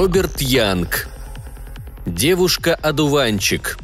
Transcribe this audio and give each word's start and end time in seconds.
Роберт 0.00 0.40
Янг. 0.40 1.08
Девушка-одуванчик. 2.06 3.76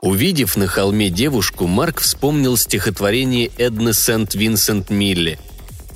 Увидев 0.00 0.56
на 0.56 0.68
холме 0.68 1.10
девушку, 1.10 1.66
Марк 1.66 2.00
вспомнил 2.00 2.56
стихотворение 2.56 3.50
Эдны 3.58 3.92
Сент-Винсент 3.92 4.88
Милли. 4.88 5.40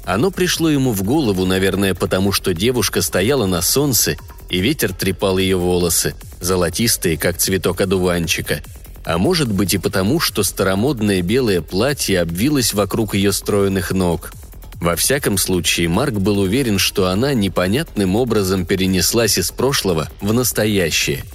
Оно 0.05 0.33
пришло 0.33 0.69
ему 0.69 0.91
в 0.91 1.05
голову, 1.05 1.47
наверное, 1.47 1.95
потому 1.95 2.33
что 2.33 2.53
девушка 2.53 3.03
стояла 3.03 3.47
на 3.47 3.63
солнце, 3.63 4.17
и 4.51 4.59
ветер 4.59 4.93
трепал 4.93 5.39
ее 5.39 5.59
волосы, 5.59 6.17
золотистые, 6.41 7.17
как 7.17 7.39
цветок 7.39 7.83
одуванчика. 7.83 8.63
А 9.09 9.19
может 9.19 9.51
быть 9.51 9.75
и 9.75 9.79
потому, 9.79 10.21
что 10.21 10.45
старомодное 10.45 11.23
белое 11.23 11.63
платье 11.63 12.21
обвилось 12.21 12.75
вокруг 12.75 13.15
ее 13.15 13.33
стройных 13.33 13.91
ног. 13.91 14.31
Во 14.81 14.95
всяком 14.95 15.39
случае, 15.39 15.89
Марк 15.89 16.15
был 16.15 16.39
уверен, 16.39 16.79
что 16.79 17.09
она 17.09 17.35
непонятным 17.35 18.15
образом 18.15 18.67
перенеслась 18.67 19.39
из 19.39 19.51
прошлого 19.51 20.09
в 20.21 20.33
настоящее– 20.33 21.25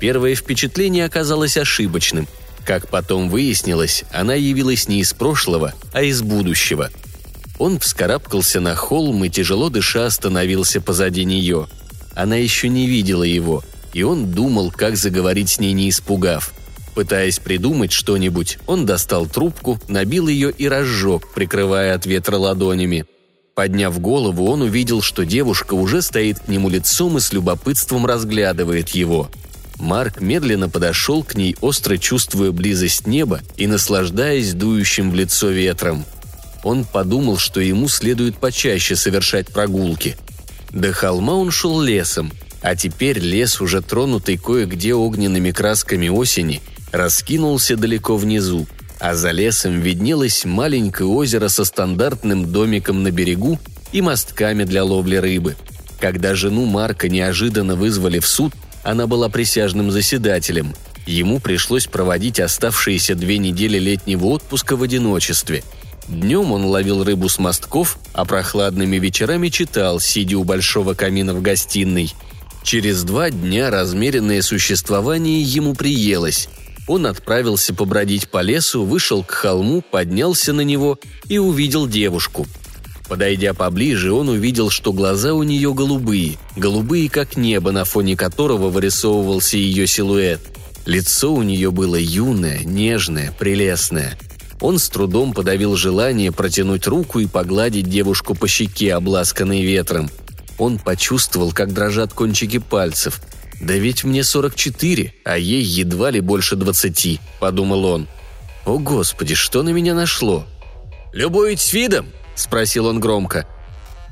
Первое 0.00 0.34
впечатление 0.34 1.04
оказалось 1.04 1.58
ошибочным. 1.58 2.26
Как 2.64 2.88
потом 2.88 3.28
выяснилось, 3.28 4.04
она 4.10 4.34
явилась 4.34 4.88
не 4.88 5.00
из 5.00 5.12
прошлого, 5.12 5.74
а 5.92 6.02
из 6.02 6.22
будущего. 6.22 6.90
Он 7.58 7.78
вскарабкался 7.78 8.60
на 8.60 8.74
холм 8.74 9.22
и, 9.24 9.28
тяжело 9.28 9.68
дыша, 9.68 10.06
остановился 10.06 10.80
позади 10.80 11.24
нее. 11.24 11.68
Она 12.14 12.36
еще 12.36 12.68
не 12.68 12.86
видела 12.86 13.22
его, 13.22 13.62
и 13.92 14.02
он 14.02 14.32
думал, 14.32 14.70
как 14.70 14.96
заговорить 14.96 15.50
с 15.50 15.60
ней, 15.60 15.74
не 15.74 15.90
испугав. 15.90 16.54
Пытаясь 16.94 17.38
придумать 17.38 17.92
что-нибудь, 17.92 18.58
он 18.66 18.86
достал 18.86 19.26
трубку, 19.26 19.78
набил 19.88 20.28
ее 20.28 20.50
и 20.50 20.68
разжег, 20.68 21.28
прикрывая 21.34 21.94
от 21.94 22.06
ветра 22.06 22.36
ладонями. 22.36 23.06
Подняв 23.54 23.98
голову, 24.00 24.50
он 24.50 24.62
увидел, 24.62 25.02
что 25.02 25.24
девушка 25.24 25.74
уже 25.74 26.02
стоит 26.02 26.40
к 26.40 26.48
нему 26.48 26.68
лицом 26.68 27.18
и 27.18 27.20
с 27.20 27.32
любопытством 27.32 28.06
разглядывает 28.06 28.90
его– 28.90 29.30
Марк 29.80 30.20
медленно 30.20 30.68
подошел 30.68 31.24
к 31.24 31.34
ней, 31.34 31.56
остро 31.60 31.96
чувствуя 31.96 32.52
близость 32.52 33.06
неба 33.06 33.40
и 33.56 33.66
наслаждаясь 33.66 34.52
дующим 34.52 35.10
в 35.10 35.14
лицо 35.14 35.48
ветром. 35.48 36.04
Он 36.62 36.84
подумал, 36.84 37.38
что 37.38 37.60
ему 37.60 37.88
следует 37.88 38.36
почаще 38.36 38.94
совершать 38.94 39.48
прогулки. 39.48 40.16
До 40.70 40.92
холма 40.92 41.34
он 41.34 41.50
шел 41.50 41.80
лесом, 41.80 42.30
а 42.60 42.76
теперь 42.76 43.18
лес, 43.18 43.60
уже 43.62 43.80
тронутый 43.80 44.36
кое-где 44.36 44.94
огненными 44.94 45.50
красками 45.50 46.08
осени, 46.08 46.60
раскинулся 46.92 47.76
далеко 47.76 48.16
внизу, 48.16 48.66
а 48.98 49.14
за 49.14 49.30
лесом 49.30 49.80
виднелось 49.80 50.44
маленькое 50.44 51.08
озеро 51.08 51.48
со 51.48 51.64
стандартным 51.64 52.52
домиком 52.52 53.02
на 53.02 53.10
берегу 53.10 53.58
и 53.92 54.02
мостками 54.02 54.64
для 54.64 54.84
ловли 54.84 55.16
рыбы. 55.16 55.56
Когда 55.98 56.34
жену 56.34 56.64
Марка 56.66 57.08
неожиданно 57.08 57.76
вызвали 57.76 58.18
в 58.18 58.26
суд– 58.26 58.52
она 58.82 59.06
была 59.06 59.28
присяжным 59.28 59.90
заседателем. 59.90 60.74
Ему 61.06 61.40
пришлось 61.40 61.86
проводить 61.86 62.40
оставшиеся 62.40 63.14
две 63.14 63.38
недели 63.38 63.78
летнего 63.78 64.26
отпуска 64.26 64.76
в 64.76 64.82
одиночестве. 64.82 65.64
Днем 66.08 66.52
он 66.52 66.64
ловил 66.64 67.04
рыбу 67.04 67.28
с 67.28 67.38
мостков, 67.38 67.98
а 68.12 68.24
прохладными 68.24 68.96
вечерами 68.96 69.48
читал, 69.48 70.00
сидя 70.00 70.38
у 70.38 70.44
большого 70.44 70.94
камина 70.94 71.34
в 71.34 71.42
гостиной. 71.42 72.12
Через 72.62 73.04
два 73.04 73.30
дня 73.30 73.70
размеренное 73.70 74.42
существование 74.42 75.42
ему 75.42 75.74
приелось. 75.74 76.48
Он 76.90 77.06
отправился 77.06 77.72
побродить 77.72 78.28
по 78.28 78.42
лесу, 78.42 78.84
вышел 78.84 79.22
к 79.22 79.30
холму, 79.30 79.80
поднялся 79.80 80.52
на 80.52 80.62
него 80.62 80.98
и 81.28 81.38
увидел 81.38 81.86
девушку– 81.86 82.46
Подойдя 83.10 83.54
поближе, 83.54 84.12
он 84.12 84.28
увидел, 84.28 84.70
что 84.70 84.92
глаза 84.92 85.34
у 85.34 85.42
нее 85.42 85.74
голубые, 85.74 86.38
голубые 86.54 87.10
как 87.10 87.36
небо, 87.36 87.72
на 87.72 87.84
фоне 87.84 88.16
которого 88.16 88.68
вырисовывался 88.68 89.56
ее 89.56 89.88
силуэт. 89.88 90.40
Лицо 90.86 91.34
у 91.34 91.42
нее 91.42 91.72
было 91.72 91.96
юное, 91.96 92.60
нежное, 92.60 93.34
прелестное. 93.36 94.16
Он 94.60 94.78
с 94.78 94.88
трудом 94.88 95.32
подавил 95.32 95.74
желание 95.74 96.30
протянуть 96.30 96.86
руку 96.86 97.18
и 97.18 97.26
погладить 97.26 97.90
девушку 97.90 98.36
по 98.36 98.46
щеке, 98.46 98.94
обласканной 98.94 99.62
ветром. 99.62 100.08
Он 100.56 100.78
почувствовал, 100.78 101.50
как 101.50 101.72
дрожат 101.72 102.12
кончики 102.12 102.58
пальцев. 102.58 103.20
«Да 103.60 103.74
ведь 103.74 104.04
мне 104.04 104.24
44, 104.24 105.14
а 105.24 105.36
ей 105.36 105.62
едва 105.62 106.10
ли 106.10 106.20
больше 106.20 106.56
20»,— 106.56 107.20
подумал 107.40 107.84
он. 107.84 108.08
«О, 108.64 108.78
Господи, 108.78 109.34
что 109.34 109.62
на 109.62 109.70
меня 109.70 109.94
нашло?» 109.94 110.46
«Любуетесь 111.12 111.72
видом?» 111.72 112.06
спросил 112.40 112.86
он 112.86 112.98
громко. 112.98 113.46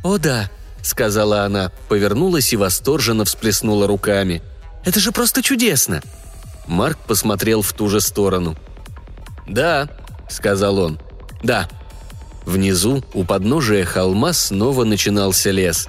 «О 0.04 0.19
да»,— 0.19 0.50
сказала 0.82 1.42
она, 1.42 1.72
повернулась 1.88 2.53
и 2.53 2.56
восторженно 2.56 3.25
всплеснула 3.25 3.86
руками. 3.86 4.42
«Это 4.84 5.00
же 5.00 5.10
просто 5.10 5.42
чудесно!» 5.42 6.03
Марк 6.66 6.98
посмотрел 6.98 7.62
в 7.62 7.72
ту 7.72 7.88
же 7.88 8.00
сторону. 8.00 8.56
«Да»,— 9.47 9.88
сказал 10.28 10.78
он. 10.78 11.00
«Да». 11.42 11.69
Внизу, 12.44 13.04
у 13.12 13.25
подножия 13.25 13.84
холма, 13.84 14.32
снова 14.32 14.84
начинался 14.84 15.50
лес. 15.50 15.88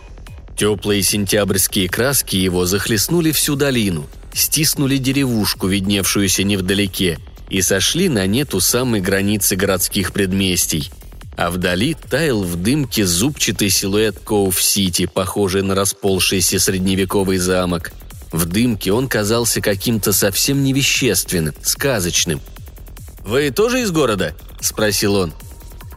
Теплые 0.60 1.02
сентябрьские 1.02 1.90
краски 1.90 2.36
его 2.36 2.66
захлестнули 2.66 3.32
всю 3.32 3.56
долину, 3.56 4.08
стиснули 4.34 4.98
деревушку, 4.98 5.68
видневшуюся 5.68 6.44
невдалеке, 6.44 7.18
и 7.50 7.64
сошли 7.64 8.10
на 8.10 8.28
нет 8.28 8.54
у 8.54 8.60
самой 8.60 9.02
границы 9.02 9.56
городских 9.56 10.14
предместий 10.14 10.92
а 11.40 11.52
вдали 11.52 11.94
таял 11.94 12.44
в 12.44 12.58
дымке 12.58 13.06
зубчатый 13.06 13.70
силуэт 13.70 14.20
Коуф-Сити, 14.20 15.06
похожий 15.06 15.62
на 15.62 15.74
расползшийся 15.74 16.60
средневековый 16.60 17.38
замок. 17.38 17.94
В 18.34 18.46
дымке 18.46 18.92
он 18.92 19.08
казался 19.08 19.62
каким-то 19.62 20.12
совсем 20.12 20.66
невещественным, 20.66 21.56
сказочным. 21.62 22.42
«Вы 23.24 23.52
тоже 23.52 23.84
из 23.84 23.92
города?»– 23.92 24.36
спросил 24.60 25.16
он. 25.16 25.34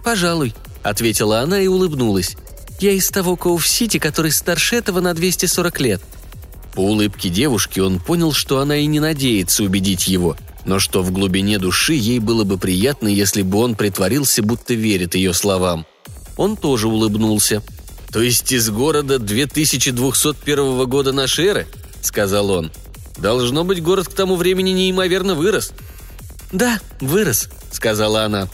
«Пожалуй»,– 0.05 0.55
ответила 0.84 1.41
она 1.41 1.61
и 1.61 1.67
улыбнулась. 1.67 2.37
«Я 2.82 2.93
из 2.93 3.09
того 3.09 3.37
Коуф-Сити, 3.37 3.98
который 3.98 4.32
старше 4.32 4.76
этого 4.76 5.00
на 5.00 5.15
240 5.15 5.81
лет». 5.81 6.03
По 6.75 6.81
улыбке 6.81 7.28
девушки 7.28 7.81
он 7.81 7.98
понял, 7.98 8.32
что 8.32 8.59
она 8.59 8.76
и 8.76 8.87
не 8.87 9.00
надеется 9.00 9.62
убедить 9.62 10.09
его– 10.09 10.37
но 10.65 10.78
что 10.78 11.03
в 11.03 11.10
глубине 11.10 11.59
души 11.59 11.94
ей 11.94 12.19
было 12.19 12.44
бы 12.44 12.59
приятно, 12.59 13.09
если 13.09 13.43
бы 13.43 13.59
он 13.59 13.75
притворился, 13.75 14.43
будто 14.43 14.75
верит 14.75 15.15
ее 15.15 15.34
словам. 15.34 15.87
Он 16.37 16.56
тоже 16.56 16.88
улыбнулся. 16.88 17.62
«То 18.12 18.20
есть 18.20 18.53
из 18.53 18.70
города 18.70 19.19
2201 19.19 20.84
года 20.87 21.12
нашей 21.12 21.47
эры?»– 21.47 21.66
сказал 22.03 22.50
он. 22.50 22.70
«Должно 23.16 23.64
быть, 23.64 23.82
город 23.82 24.09
к 24.09 24.12
тому 24.12 24.37
времени 24.37 24.70
неимоверно 24.70 25.34
вырос». 25.34 25.72
«Да, 26.53 26.78
вырос»,– 27.00 27.49
сказала 27.72 28.25
она. 28.25 28.49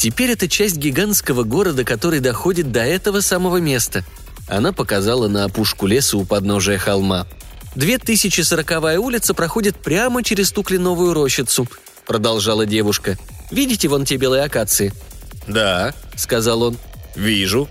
«Теперь 0.00 0.30
это 0.30 0.48
часть 0.48 0.78
гигантского 0.78 1.44
города, 1.44 1.84
который 1.84 2.20
доходит 2.20 2.72
до 2.72 2.80
этого 2.80 3.20
самого 3.20 3.58
места». 3.58 4.04
Она 4.48 4.72
показала 4.72 5.28
на 5.28 5.44
опушку 5.44 5.86
леса 5.86 6.16
у 6.16 6.24
подножия 6.24 6.78
холма– 6.78 7.28
2040-я 7.76 9.00
улица 9.00 9.34
проходит 9.34 9.76
прямо 9.76 10.22
через 10.22 10.50
ту 10.50 10.62
кленовую 10.62 11.14
рощицу»,— 11.14 11.68
продолжала 12.06 12.66
девушка. 12.66 13.16
«Видите 13.50 13.88
вон 13.88 14.04
те 14.04 14.16
белые 14.16 14.44
акации?» 14.44 14.92
«Да»,— 15.46 15.94
сказал 16.16 16.62
он. 16.62 16.76
«Вижу». 17.14 17.68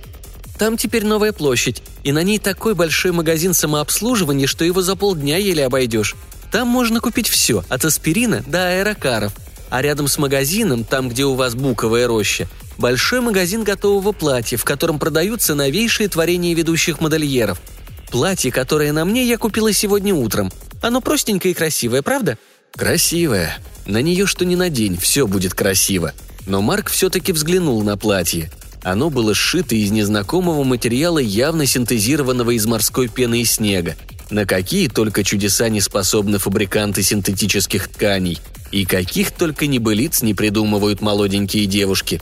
«Там 0.58 0.78
теперь 0.78 1.06
новая 1.06 1.32
площадь, 1.32 1.82
и 2.04 2.12
на 2.12 2.24
ней 2.24 2.40
такой 2.40 2.76
большой 2.76 3.12
магазин 3.12 3.54
самообслуживания, 3.54 4.48
что 4.48 4.66
его 4.66 4.82
за 4.82 4.96
полдня 4.96 5.38
еле 5.38 5.66
обойдешь. 5.66 6.16
Там 6.52 6.68
можно 6.68 7.00
купить 7.00 7.30
все, 7.30 7.64
от 7.70 7.86
аспирина 7.86 8.44
до 8.48 8.70
аэрокаров. 8.70 9.34
А 9.70 9.82
рядом 9.82 10.08
с 10.08 10.18
магазином, 10.18 10.84
там, 10.84 11.10
где 11.10 11.26
у 11.26 11.36
вас 11.36 11.56
буковая 11.56 12.08
роща, 12.08 12.48
большой 12.78 13.22
магазин 13.22 13.64
готового 13.64 14.12
платья, 14.12 14.58
в 14.58 14.64
котором 14.64 15.00
продаются 15.00 15.56
новейшие 15.56 16.10
творения 16.10 16.56
ведущих 16.56 17.02
модельеров– 17.02 17.62
Платье, 18.10 18.52
которое 18.52 18.92
на 18.92 19.06
мне, 19.06 19.24
я 19.26 19.38
купила 19.38 19.72
сегодня 19.72 20.14
утром. 20.14 20.52
Оно 20.82 21.02
простенькое 21.02 21.54
и 21.54 21.58
красивое, 21.58 22.02
правда?» 22.02 22.38
«Красивое. 22.76 23.58
На 23.86 24.02
нее 24.02 24.26
что 24.26 24.46
ни 24.46 24.56
надень, 24.56 24.98
все 24.98 25.28
будет 25.28 25.54
красиво». 25.54 26.14
Но 26.46 26.62
Марк 26.62 26.90
все-таки 26.90 27.32
взглянул 27.32 27.84
на 27.84 27.98
платье. 27.98 28.52
Оно 28.82 29.10
было 29.10 29.36
сшито 29.36 29.76
из 29.76 29.92
незнакомого 29.92 30.64
материала, 30.64 31.20
явно 31.20 31.66
синтезированного 31.66 32.52
из 32.52 32.66
морской 32.66 33.08
пены 33.08 33.42
и 33.42 33.46
снега. 33.46 33.96
На 34.30 34.46
какие 34.46 34.88
только 34.88 35.24
чудеса 35.24 35.70
не 35.70 35.82
способны 35.82 36.38
фабриканты 36.38 37.02
синтетических 37.02 37.88
тканей. 37.88 38.40
И 38.72 38.86
каких 38.86 39.32
только 39.32 39.66
небылиц 39.66 40.22
не 40.22 40.34
придумывают 40.34 41.02
молоденькие 41.02 41.66
девушки. 41.66 42.22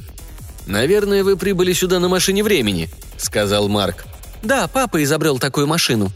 «Наверное, 0.66 1.24
вы 1.24 1.38
прибыли 1.38 1.74
сюда 1.74 2.00
на 2.00 2.08
машине 2.08 2.44
времени»,— 2.44 2.90
сказал 3.18 3.68
Марк. 3.68 4.06
«Да, 4.44 4.68
папа 4.68 5.04
изобрел 5.04 5.40
такую 5.40 5.68
машину». 5.68 6.12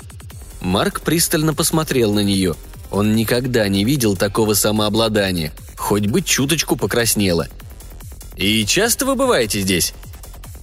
Марк 0.62 1.02
пристально 1.02 1.54
посмотрел 1.54 2.14
на 2.14 2.20
нее. 2.22 2.56
Он 2.92 3.16
никогда 3.16 3.68
не 3.68 3.84
видел 3.84 4.16
такого 4.16 4.54
самообладания. 4.54 5.54
Хоть 5.76 6.08
бы 6.08 6.22
чуточку 6.22 6.76
покраснело. 6.76 7.48
«И 8.36 8.66
часто 8.66 9.06
вы 9.06 9.16
бываете 9.16 9.62
здесь?» 9.62 9.94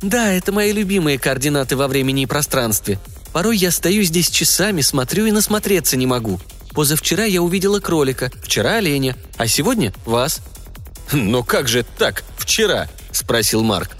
Да, 0.00 0.32
это 0.32 0.52
мои 0.52 0.72
любимые 0.72 1.18
координаты 1.18 1.76
во 1.76 1.88
времени 1.88 2.22
и 2.22 2.26
пространстве. 2.26 2.98
Порой 3.32 3.56
я 3.56 3.70
стою 3.70 4.02
здесь 4.02 4.30
часами, 4.30 4.80
смотрю 4.80 5.26
и 5.26 5.32
насмотреться 5.32 5.96
не 5.96 6.06
могу. 6.06 6.40
Позавчера 6.72 7.24
я 7.24 7.42
увидела 7.42 7.80
кролика, 7.80 8.30
вчера 8.42 8.76
оленя, 8.76 9.16
а 9.36 9.48
сегодня 9.48 9.92
вас». 10.04 10.40
«Но 11.12 11.42
как 11.42 11.68
же 11.68 11.84
так, 11.96 12.24
вчера?»– 12.36 12.88
спросил 13.12 13.62
Марк. 13.62 13.96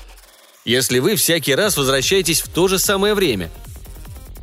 «Если 0.64 0.98
вы 0.98 1.16
всякий 1.16 1.54
раз 1.54 1.76
возвращаетесь 1.76 2.40
в 2.40 2.48
то 2.48 2.68
же 2.68 2.78
самое 2.78 3.14
время». 3.14 3.50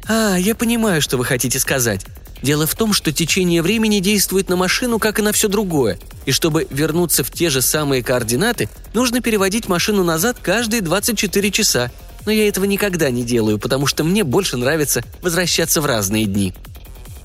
«А, 0.08 0.36
я 0.36 0.56
понимаю, 0.56 1.02
что 1.02 1.18
вы 1.18 1.26
хотите 1.26 1.60
сказать. 1.60 2.06
Дело 2.42 2.68
в 2.68 2.76
том, 2.76 2.94
что 2.94 3.12
течение 3.12 3.62
времени 3.62 4.00
действует 4.00 4.50
на 4.50 4.56
машину, 4.56 5.00
как 5.00 5.20
и 5.20 5.22
на 5.22 5.32
все 5.32 5.48
другое, 5.48 5.98
и 6.26 6.32
чтобы 6.32 6.68
вернуться 6.70 7.24
в 7.24 7.32
те 7.32 7.50
же 7.50 7.62
самые 7.62 8.04
координаты, 8.04 8.70
нужно 8.94 9.22
переводить 9.22 9.68
машину 9.68 10.04
назад 10.04 10.38
каждые 10.42 10.82
24 10.82 11.52
часа. 11.52 11.92
Но 12.26 12.32
я 12.32 12.48
этого 12.48 12.66
никогда 12.66 13.12
не 13.12 13.24
делаю, 13.24 13.60
потому 13.60 13.86
что 13.88 14.04
мне 14.04 14.24
больше 14.24 14.58
нравится 14.58 15.04
возвращаться 15.22 15.82
в 15.82 15.86
разные 15.86 16.26
дни. 16.26 16.54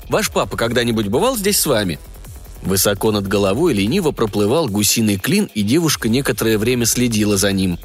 Ваш 0.09 0.29
папа 0.29 0.57
когда-нибудь 0.57 1.07
бывал 1.07 1.37
здесь 1.37 1.59
с 1.59 1.65
вами?» 1.65 1.99
Высоко 2.61 3.11
над 3.11 3.27
головой 3.27 3.73
лениво 3.73 4.11
проплывал 4.11 4.67
гусиный 4.67 5.17
клин, 5.17 5.49
и 5.55 5.63
девушка 5.63 6.09
некоторое 6.09 6.59
время 6.59 6.85
следила 6.85 7.35
за 7.35 7.51
ним. 7.51 7.79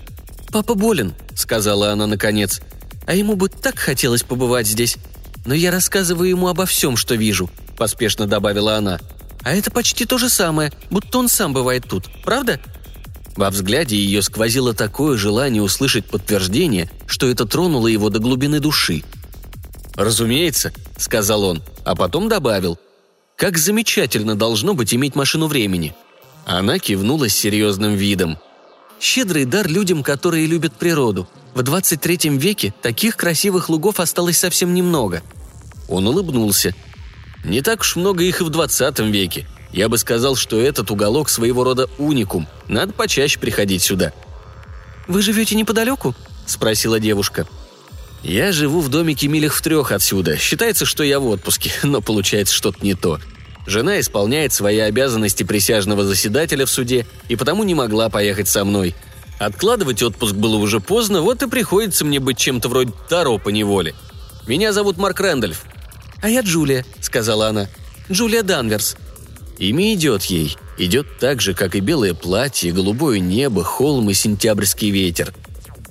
«Папа 0.53 0.75
болен»,— 0.75 1.15
сказала 1.35 1.93
она 1.93 2.07
наконец. 2.07 2.61
«А 3.07 3.15
ему 3.15 3.37
бы 3.37 3.49
так 3.49 3.79
хотелось 3.79 4.23
побывать 4.23 4.67
здесь. 4.67 4.99
Но 5.47 5.55
я 5.55 5.71
рассказываю 5.71 6.29
ему 6.29 6.49
обо 6.49 6.67
всем, 6.67 6.97
что 6.97 7.15
вижу»,— 7.15 7.49
поспешно 7.79 8.27
добавила 8.27 8.77
она. 8.77 9.01
«А 9.43 9.55
это 9.55 9.71
почти 9.71 10.05
то 10.05 10.19
же 10.19 10.29
самое, 10.29 10.73
будто 10.91 11.19
он 11.19 11.29
сам 11.29 11.55
бывает 11.55 11.85
тут, 11.89 12.11
правда?» 12.25 12.61
Во 13.37 13.51
взгляде 13.51 13.97
ее 13.97 14.23
сквозило 14.23 14.73
такое 14.73 15.19
желание 15.19 15.63
услышать 15.63 16.07
подтверждение, 16.07 16.91
что 17.07 17.29
это 17.29 17.45
тронуло 17.45 17.87
его 17.87 18.09
до 18.09 18.19
глубины 18.19 18.61
души. 18.61 19.05
«Разумеется»,— 19.95 20.73
сказал 20.97 21.45
он, 21.45 21.63
а 21.85 21.95
потом 21.95 22.29
добавил. 22.29 22.79
«Как 23.37 23.59
замечательно 23.59 24.35
должно 24.35 24.75
быть 24.75 24.95
иметь 24.95 25.15
машину 25.15 25.47
времени». 25.47 25.95
Она 26.47 26.79
кивнула 26.79 27.29
с 27.29 27.35
серьезным 27.35 27.95
видом. 27.95 28.39
«Щедрый 29.01 29.45
дар 29.45 29.69
людям, 29.69 30.03
которые 30.03 30.47
любят 30.47 30.73
природу. 30.75 31.29
В 31.55 31.63
23 31.63 32.39
веке 32.39 32.73
таких 32.83 33.17
красивых 33.17 33.69
лугов 33.69 34.01
осталось 34.01 34.39
совсем 34.39 34.73
немного». 34.73 35.23
Он 35.89 36.07
улыбнулся. 36.07 36.75
«Не 37.45 37.61
так 37.61 37.81
уж 37.81 37.97
много 37.97 38.25
их 38.25 38.41
и 38.41 38.45
в 38.45 38.51
20 38.51 38.99
веке. 39.01 39.47
Я 39.73 39.89
бы 39.89 39.99
сказал, 39.99 40.37
что 40.37 40.61
этот 40.61 40.91
уголок 40.91 41.29
своего 41.29 41.65
рода 41.65 41.89
уникум. 41.99 42.47
Надо 42.69 42.93
почаще 42.93 43.39
приходить 43.39 43.83
сюда». 43.83 44.13
«Вы 45.09 45.23
живете 45.23 45.55
неподалеку?»– 45.55 46.15
спросила 46.47 46.99
девушка. 46.99 47.47
«Я 48.23 48.53
живу 48.53 48.81
в 48.81 48.89
домике 48.89 49.29
милях 49.29 49.55
в 49.55 49.63
трех 49.63 49.93
отсюда. 49.93 50.37
Считается, 50.37 50.85
что 50.85 51.05
я 51.05 51.21
в 51.21 51.27
отпуске, 51.27 51.71
но 51.83 52.01
получается 52.01 52.55
что-то 52.55 52.85
не 52.85 52.95
то. 52.95 53.21
Жена 53.67 54.01
исполняет 54.01 54.53
свои 54.53 54.79
обязанности 54.79 55.43
присяжного 55.43 56.05
заседателя 56.05 56.67
в 56.67 56.71
суде 56.71 57.07
и 57.29 57.37
потому 57.37 57.65
не 57.65 57.75
могла 57.75 58.09
поехать 58.09 58.49
со 58.49 58.65
мной. 58.65 58.95
Откладывать 59.39 60.03
отпуск 60.03 60.35
было 60.35 60.57
уже 60.57 60.81
поздно, 60.81 61.21
вот 61.21 61.43
и 61.43 61.49
приходится 61.49 62.05
мне 62.05 62.21
быть 62.21 62.39
чем-то 62.39 62.69
вроде 62.69 62.93
Таро 63.09 63.39
по 63.39 63.51
неволе. 63.51 63.95
Меня 64.47 64.73
зовут 64.73 64.97
Марк 64.97 65.21
Рэндольф». 65.21 65.65
«А 66.23 66.29
я 66.29 66.41
Джулия»,— 66.41 66.85
сказала 67.01 67.49
она. 67.49 67.69
«Джулия 68.11 68.43
Данверс». 68.43 68.97
Имя 69.59 69.95
идет 69.95 70.25
ей. 70.25 70.57
Идет 70.79 71.19
так 71.19 71.41
же, 71.41 71.55
как 71.55 71.75
и 71.75 71.81
белое 71.81 72.15
платье, 72.15 72.73
голубое 72.73 73.19
небо, 73.19 73.65
холм 73.65 74.11
и 74.11 74.15
сентябрьский 74.15 74.91
ветер. 74.91 75.33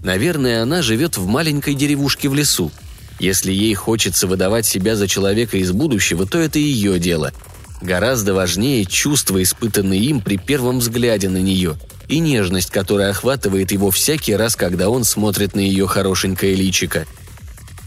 Наверное, 0.03 0.61
она 0.61 0.83
живет 0.83 1.17
в 1.17 1.25
маленькой 1.25 1.73
деревушке 1.73 2.29
в 2.29 2.35
лесу. 2.35 2.71
Если 3.19 3.51
ей 3.51 3.73
хочется 3.73 4.27
выдавать 4.27 4.65
себя 4.65 4.95
за 4.95 5.07
человека 5.07 5.57
из 5.57 5.71
будущего, 5.71 6.27
то 6.27 6.37
это 6.37 6.59
ее 6.59 6.99
дело. 6.99 7.33
Гораздо 7.81 8.33
важнее 8.33 8.85
чувства, 8.85 9.41
испытанные 9.41 10.01
им 10.01 10.21
при 10.21 10.37
первом 10.37 10.79
взгляде 10.79 11.29
на 11.29 11.37
нее, 11.37 11.77
и 12.07 12.19
нежность, 12.19 12.69
которая 12.69 13.09
охватывает 13.09 13.71
его 13.71 13.89
всякий 13.89 14.35
раз, 14.35 14.55
когда 14.55 14.89
он 14.89 15.03
смотрит 15.03 15.55
на 15.55 15.59
ее 15.59 15.87
хорошенькое 15.87 16.55
личико. 16.55 17.05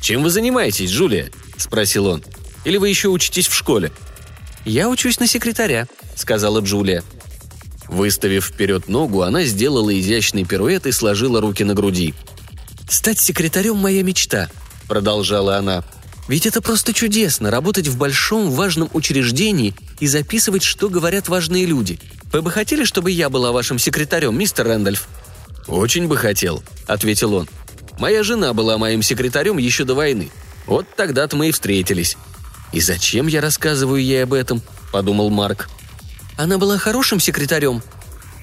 «Чем 0.00 0.22
вы 0.22 0.30
занимаетесь, 0.30 0.90
Джулия?»– 0.90 1.30
спросил 1.56 2.06
он. 2.06 2.24
«Или 2.64 2.76
вы 2.78 2.88
еще 2.88 3.08
учитесь 3.08 3.46
в 3.46 3.54
школе?» 3.54 3.92
«Я 4.68 4.90
учусь 4.90 5.18
на 5.18 5.26
секретаря»,— 5.26 5.88
сказала 6.14 6.60
Джулия. 6.60 7.02
Выставив 7.88 8.44
вперед 8.44 8.86
ногу, 8.86 9.22
она 9.22 9.44
сделала 9.44 9.98
изящный 9.98 10.44
пируэт 10.44 10.86
и 10.86 10.92
сложила 10.92 11.40
руки 11.40 11.64
на 11.64 11.72
груди. 11.72 12.12
«Стать 12.86 13.18
секретарем– 13.18 13.76
моя 13.78 14.02
мечта»,– 14.02 14.50
продолжала 14.86 15.56
она. 15.56 15.84
«Ведь 16.28 16.44
это 16.44 16.60
просто 16.60 16.92
чудесно– 16.92 17.50
работать 17.50 17.88
в 17.88 17.96
большом 17.96 18.50
важном 18.50 18.90
учреждении 18.92 19.74
и 20.00 20.06
записывать, 20.06 20.64
что 20.64 20.90
говорят 20.90 21.30
важные 21.30 21.64
люди. 21.64 21.98
Вы 22.30 22.42
бы 22.42 22.50
хотели, 22.50 22.84
чтобы 22.84 23.10
я 23.10 23.30
была 23.30 23.52
вашим 23.52 23.78
секретарем, 23.78 24.38
мистер 24.38 24.66
Рэндольф?» 24.66 25.08
«Очень 25.66 26.08
бы 26.08 26.18
хотел»,– 26.18 26.62
ответил 26.86 27.32
он. 27.32 27.48
«Моя 27.98 28.22
жена 28.22 28.52
была 28.52 28.76
моим 28.76 29.00
секретарем 29.00 29.56
еще 29.56 29.84
до 29.84 29.94
войны. 29.94 30.28
Вот 30.66 30.84
тогда-то 30.94 31.36
мы 31.36 31.48
и 31.48 31.52
встретились. 31.52 32.18
«И 32.72 32.80
зачем 32.80 33.26
я 33.26 33.40
рассказываю 33.40 34.02
ей 34.02 34.22
об 34.24 34.34
этом?»– 34.34 34.62
подумал 34.92 35.30
Марк. 35.30 35.68
«Она 36.36 36.58
была 36.58 36.78
хорошим 36.78 37.18
секретарем?» 37.20 37.82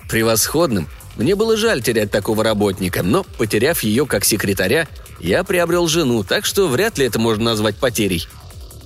«Превосходным. 0.09 0.87
Мне 1.15 1.35
было 1.35 1.55
жаль 1.55 1.81
терять 1.81 2.11
такого 2.11 2.43
работника, 2.43 3.03
но, 3.03 3.23
потеряв 3.23 3.83
ее 3.83 4.05
как 4.05 4.25
секретаря, 4.25 4.87
я 5.19 5.43
приобрел 5.43 5.87
жену, 5.87 6.23
так 6.23 6.45
что 6.45 6.67
вряд 6.67 6.97
ли 6.97 7.05
это 7.05 7.19
можно 7.19 7.45
назвать 7.45 7.77
потерей». 7.77 8.27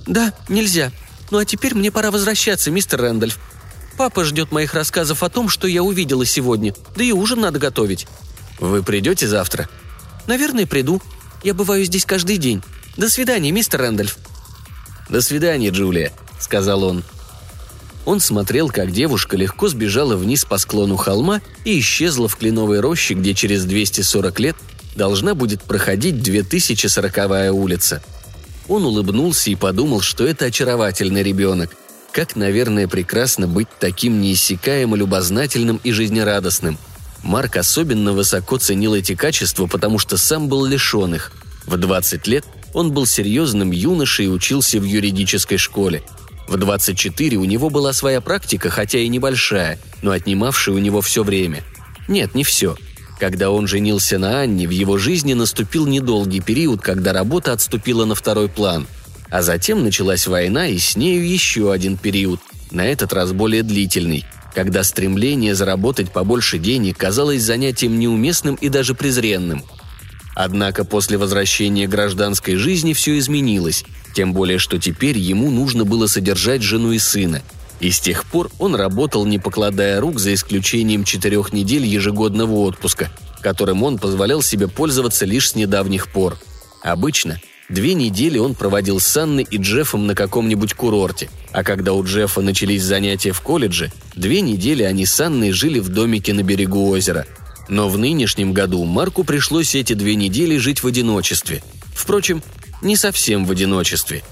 «Да, 0.06 0.32
нельзя. 0.48 0.92
Ну 1.30 1.38
а 1.38 1.44
теперь 1.44 1.74
мне 1.74 1.90
пора 1.90 2.10
возвращаться, 2.10 2.70
мистер 2.70 3.00
Рэндольф. 3.00 3.38
Папа 3.96 4.24
ждет 4.24 4.52
моих 4.52 4.74
рассказов 4.74 5.22
о 5.22 5.28
том, 5.28 5.48
что 5.48 5.66
я 5.66 5.82
увидела 5.82 6.24
сегодня, 6.24 6.74
да 6.96 7.04
и 7.04 7.12
ужин 7.12 7.40
надо 7.40 7.58
готовить». 7.58 8.06
«Вы 8.58 8.82
придете 8.82 9.26
завтра?» 9.26 9.68
«Наверное, 10.26 10.66
приду. 10.66 11.02
Я 11.42 11.54
бываю 11.54 11.84
здесь 11.84 12.04
каждый 12.04 12.36
день. 12.36 12.62
До 12.96 13.08
свидания, 13.08 13.50
мистер 13.50 13.80
Рэндольф». 13.80 14.18
«До 15.10 15.20
свидания, 15.20 15.70
Джулия»,— 15.70 16.12
сказал 16.38 16.84
он. 16.84 17.02
Он 18.06 18.20
смотрел, 18.20 18.70
как 18.70 18.92
девушка 18.92 19.36
легко 19.36 19.68
сбежала 19.68 20.16
вниз 20.16 20.44
по 20.44 20.56
склону 20.56 20.96
холма 20.96 21.42
и 21.64 21.78
исчезла 21.80 22.28
в 22.28 22.36
кленовой 22.36 22.80
роще, 22.80 23.14
где 23.14 23.34
через 23.34 23.64
240 23.64 24.40
лет 24.40 24.56
должна 24.94 25.34
будет 25.34 25.62
проходить 25.62 26.14
2040-я 26.14 27.52
улица. 27.52 28.02
Он 28.68 28.86
улыбнулся 28.86 29.50
и 29.50 29.56
подумал, 29.56 30.00
что 30.00 30.24
это 30.24 30.46
очаровательный 30.46 31.24
ребенок. 31.24 31.76
Как, 32.12 32.36
наверное, 32.36 32.88
прекрасно 32.88 33.48
быть 33.48 33.68
таким 33.78 34.20
неиссякаемо 34.20 34.96
любознательным 34.96 35.80
и 35.82 35.92
жизнерадостным. 35.92 36.78
Марк 37.22 37.56
особенно 37.56 38.12
высоко 38.12 38.58
ценил 38.58 38.94
эти 38.94 39.14
качества, 39.14 39.66
потому 39.66 39.98
что 39.98 40.16
сам 40.16 40.48
был 40.48 40.64
лишен 40.64 41.16
их. 41.16 41.32
В 41.66 41.76
20 41.76 42.26
лет– 42.28 42.44
он 42.72 42.92
был 42.92 43.06
серьезным 43.06 43.72
юношей 43.72 44.26
и 44.26 44.28
учился 44.28 44.78
в 44.78 44.84
юридической 44.84 45.56
школе. 45.56 46.02
В 46.48 46.56
24 46.56 47.36
у 47.36 47.44
него 47.44 47.70
была 47.70 47.92
своя 47.92 48.20
практика, 48.20 48.70
хотя 48.70 48.98
и 48.98 49.08
небольшая, 49.08 49.78
но 50.02 50.10
отнимавшая 50.10 50.74
у 50.74 50.78
него 50.78 51.00
все 51.00 51.22
время. 51.22 51.62
Нет, 52.08 52.34
не 52.34 52.44
все. 52.44 52.76
Когда 53.18 53.50
он 53.50 53.66
женился 53.66 54.18
на 54.18 54.40
Анне, 54.40 54.66
в 54.66 54.70
его 54.70 54.98
жизни 54.98 55.34
наступил 55.34 55.86
недолгий 55.86 56.40
период, 56.40 56.80
когда 56.80 57.12
работа 57.12 57.52
отступила 57.52 58.04
на 58.04 58.14
второй 58.14 58.48
план. 58.48 58.86
А 59.30 59.42
затем 59.42 59.84
началась 59.84 60.26
война, 60.26 60.66
и 60.66 60.78
с 60.78 60.96
нею 60.96 61.28
еще 61.28 61.72
один 61.72 61.96
период, 61.96 62.40
на 62.72 62.86
этот 62.86 63.12
раз 63.12 63.32
более 63.32 63.62
длительный, 63.62 64.24
когда 64.54 64.82
стремление 64.82 65.54
заработать 65.54 66.10
побольше 66.10 66.58
денег 66.58 66.98
казалось 66.98 67.42
занятием 67.42 67.98
неуместным 67.98 68.56
и 68.56 68.68
даже 68.68 68.94
презренным– 68.94 69.62
Однако 70.42 70.86
после 70.86 71.18
возвращения 71.18 71.86
гражданской 71.86 72.56
жизни 72.56 72.94
все 72.94 73.18
изменилось, 73.18 73.84
тем 74.14 74.32
более 74.32 74.56
что 74.56 74.78
теперь 74.78 75.18
ему 75.18 75.50
нужно 75.50 75.84
было 75.84 76.06
содержать 76.06 76.62
жену 76.62 76.92
и 76.92 76.98
сына. 76.98 77.42
И 77.78 77.90
с 77.90 78.00
тех 78.00 78.24
пор 78.24 78.50
он 78.58 78.74
работал, 78.74 79.26
не 79.26 79.38
покладая 79.38 80.00
рук, 80.00 80.18
за 80.18 80.32
исключением 80.32 81.04
четырех 81.04 81.52
недель 81.52 81.84
ежегодного 81.84 82.54
отпуска, 82.54 83.10
которым 83.42 83.82
он 83.82 83.98
позволял 83.98 84.40
себе 84.40 84.66
пользоваться 84.66 85.26
лишь 85.26 85.50
с 85.50 85.56
недавних 85.56 86.08
пор. 86.08 86.38
Обычно 86.82 87.38
две 87.68 87.92
недели 87.92 88.38
он 88.38 88.54
проводил 88.54 88.98
с 88.98 89.14
Анной 89.18 89.42
и 89.42 89.58
Джеффом 89.58 90.06
на 90.06 90.14
каком-нибудь 90.14 90.72
курорте, 90.72 91.28
а 91.52 91.62
когда 91.62 91.92
у 91.92 92.02
Джеффа 92.02 92.40
начались 92.40 92.82
занятия 92.82 93.32
в 93.32 93.42
колледже, 93.42 93.92
две 94.16 94.40
недели 94.40 94.84
они 94.84 95.04
с 95.04 95.20
Анной 95.20 95.50
жили 95.50 95.80
в 95.80 95.90
домике 95.90 96.32
на 96.32 96.42
берегу 96.42 96.88
озера– 96.88 97.26
но 97.70 97.88
в 97.88 97.96
нынешнем 97.96 98.52
году 98.52 98.84
Марку 98.84 99.22
пришлось 99.22 99.74
эти 99.76 99.92
две 99.92 100.16
недели 100.16 100.56
жить 100.56 100.82
в 100.82 100.86
одиночестве. 100.88 101.62
Впрочем, 101.94 102.42
не 102.82 102.96
совсем 102.96 103.46
в 103.46 103.52
одиночестве. 103.52 104.22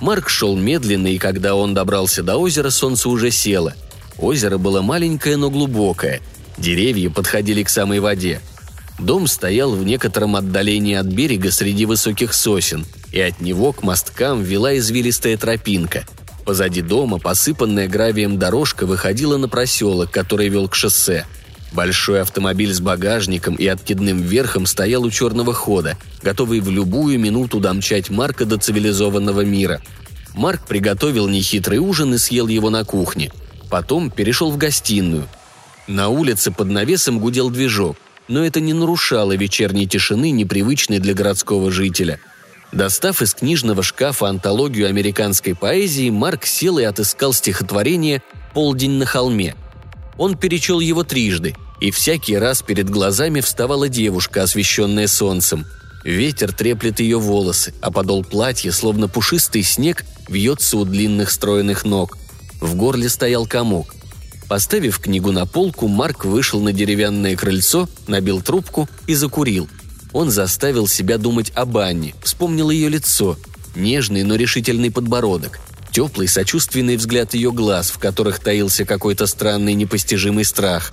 Марк 0.00 0.30
шел 0.30 0.56
медленно, 0.56 1.08
и 1.08 1.18
когда 1.18 1.56
он 1.56 1.74
добрался 1.74 2.22
до 2.22 2.36
озера, 2.36 2.70
солнце 2.70 3.08
уже 3.08 3.32
село. 3.32 3.74
Озеро 4.18 4.56
было 4.56 4.82
маленькое, 4.82 5.36
но 5.36 5.50
глубокое. 5.50 6.20
Деревья 6.58 7.10
подходили 7.10 7.64
к 7.64 7.68
самой 7.68 7.98
воде. 7.98 8.40
Дом 8.98 9.26
стоял 9.26 9.72
в 9.72 9.84
некотором 9.84 10.36
отдалении 10.36 10.94
от 10.94 11.06
берега 11.06 11.50
среди 11.50 11.86
высоких 11.86 12.32
сосен, 12.32 12.86
и 13.12 13.20
от 13.20 13.40
него 13.40 13.72
к 13.72 13.82
мосткам 13.82 14.42
вела 14.42 14.76
извилистая 14.78 15.36
тропинка. 15.36 16.04
Позади 16.44 16.82
дома 16.82 17.18
посыпанная 17.18 17.88
гравием 17.88 18.38
дорожка 18.38 18.86
выходила 18.86 19.38
на 19.38 19.48
проселок, 19.48 20.10
который 20.10 20.48
вел 20.48 20.68
к 20.68 20.74
шоссе. 20.74 21.26
Большой 21.72 22.20
автомобиль 22.22 22.72
с 22.72 22.80
багажником 22.80 23.54
и 23.54 23.66
откидным 23.66 24.20
верхом 24.22 24.66
стоял 24.66 25.04
у 25.04 25.10
черного 25.10 25.54
хода, 25.54 25.96
готовый 26.22 26.60
в 26.60 26.68
любую 26.68 27.18
минуту 27.18 27.60
домчать 27.60 28.10
Марка 28.10 28.44
до 28.44 28.58
цивилизованного 28.58 29.42
мира. 29.42 29.80
Марк 30.34 30.66
приготовил 30.66 31.28
нехитрый 31.28 31.78
ужин 31.78 32.14
и 32.14 32.18
съел 32.18 32.48
его 32.48 32.70
на 32.70 32.84
кухне. 32.84 33.30
Потом 33.68 34.10
перешел 34.10 34.50
в 34.50 34.56
гостиную. 34.56 35.28
На 35.86 36.08
улице 36.08 36.50
под 36.50 36.68
навесом 36.68 37.20
гудел 37.20 37.50
движок, 37.50 37.96
но 38.26 38.44
это 38.44 38.60
не 38.60 38.72
нарушало 38.72 39.36
вечерней 39.36 39.86
тишины, 39.86 40.30
непривычной 40.30 40.98
для 40.98 41.14
городского 41.14 41.70
жителя– 41.70 42.18
Достав 42.72 43.20
из 43.20 43.34
книжного 43.34 43.82
шкафа 43.82 44.28
антологию 44.28 44.88
американской 44.88 45.56
поэзии, 45.56 46.08
Марк 46.10 46.46
сел 46.46 46.78
и 46.78 46.84
отыскал 46.84 47.32
стихотворение 47.32 48.22
«Полдень 48.54 48.92
на 48.92 49.06
холме». 49.06 49.56
Он 50.20 50.36
перечел 50.36 50.78
его 50.78 51.02
трижды, 51.02 51.56
и 51.80 51.90
всякий 51.90 52.36
раз 52.36 52.62
перед 52.62 52.88
глазами 52.88 53.40
вставала 53.40 53.88
девушка, 53.88 54.44
освещенная 54.44 55.08
солнцем. 55.08 55.66
Ветер 56.04 56.52
треплет 56.52 57.00
ее 57.00 57.18
волосы, 57.18 57.74
а 57.80 57.90
подол 57.90 58.22
платья, 58.22 58.70
словно 58.70 59.08
пушистый 59.08 59.64
снег, 59.64 60.04
вьется 60.28 60.76
у 60.76 60.84
длинных 60.84 61.32
стройных 61.32 61.84
ног. 61.84 62.16
В 62.60 62.76
горле 62.76 63.08
стоял 63.08 63.46
комок. 63.46 63.96
Поставив 64.48 64.98
книгу 65.00 65.32
на 65.32 65.46
полку, 65.46 65.88
Марк 65.88 66.24
вышел 66.24 66.60
на 66.60 66.72
деревянное 66.72 67.34
крыльцо, 67.34 67.88
набил 68.06 68.40
трубку 68.40 68.88
и 69.08 69.14
закурил– 69.14 69.68
он 70.12 70.30
заставил 70.30 70.86
себя 70.88 71.18
думать 71.18 71.52
об 71.54 71.76
Анне, 71.78 72.14
вспомнил 72.22 72.70
ее 72.70 72.88
лицо, 72.88 73.36
нежный, 73.74 74.24
но 74.24 74.34
решительный 74.34 74.90
подбородок, 74.90 75.60
теплый, 75.90 76.28
сочувственный 76.28 76.96
взгляд 76.96 77.34
ее 77.34 77.52
глаз, 77.52 77.90
в 77.90 77.98
которых 77.98 78.38
таился 78.40 78.84
какой-то 78.84 79.26
странный 79.26 79.74
непостижимый 79.74 80.44
страх. 80.44 80.92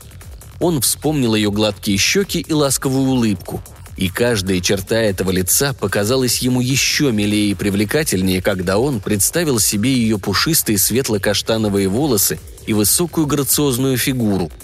Он 0.59 0.81
вспомнил 0.81 1.35
ее 1.35 1.51
гладкие 1.51 1.97
щеки 1.97 2.39
и 2.39 2.53
ласковую 2.53 3.09
улыбку. 3.09 3.61
И 3.95 4.09
каждая 4.09 4.59
черта 4.59 4.97
этого 4.97 5.31
лица 5.31 5.73
показалась 5.73 6.39
ему 6.39 6.61
еще 6.61 7.11
милее 7.11 7.51
и 7.51 7.55
привлекательнее, 7.55 8.41
когда 8.41 8.77
он 8.77 8.99
представил 8.99 9.59
себе 9.59 9.93
ее 9.93 10.19
пушистые 10.19 10.77
светло-каштановые 10.77 11.87
волосы 11.87 12.39
и 12.65 12.73
высокую 12.73 13.27
грациозную 13.27 13.97
фигуру– 13.97 14.51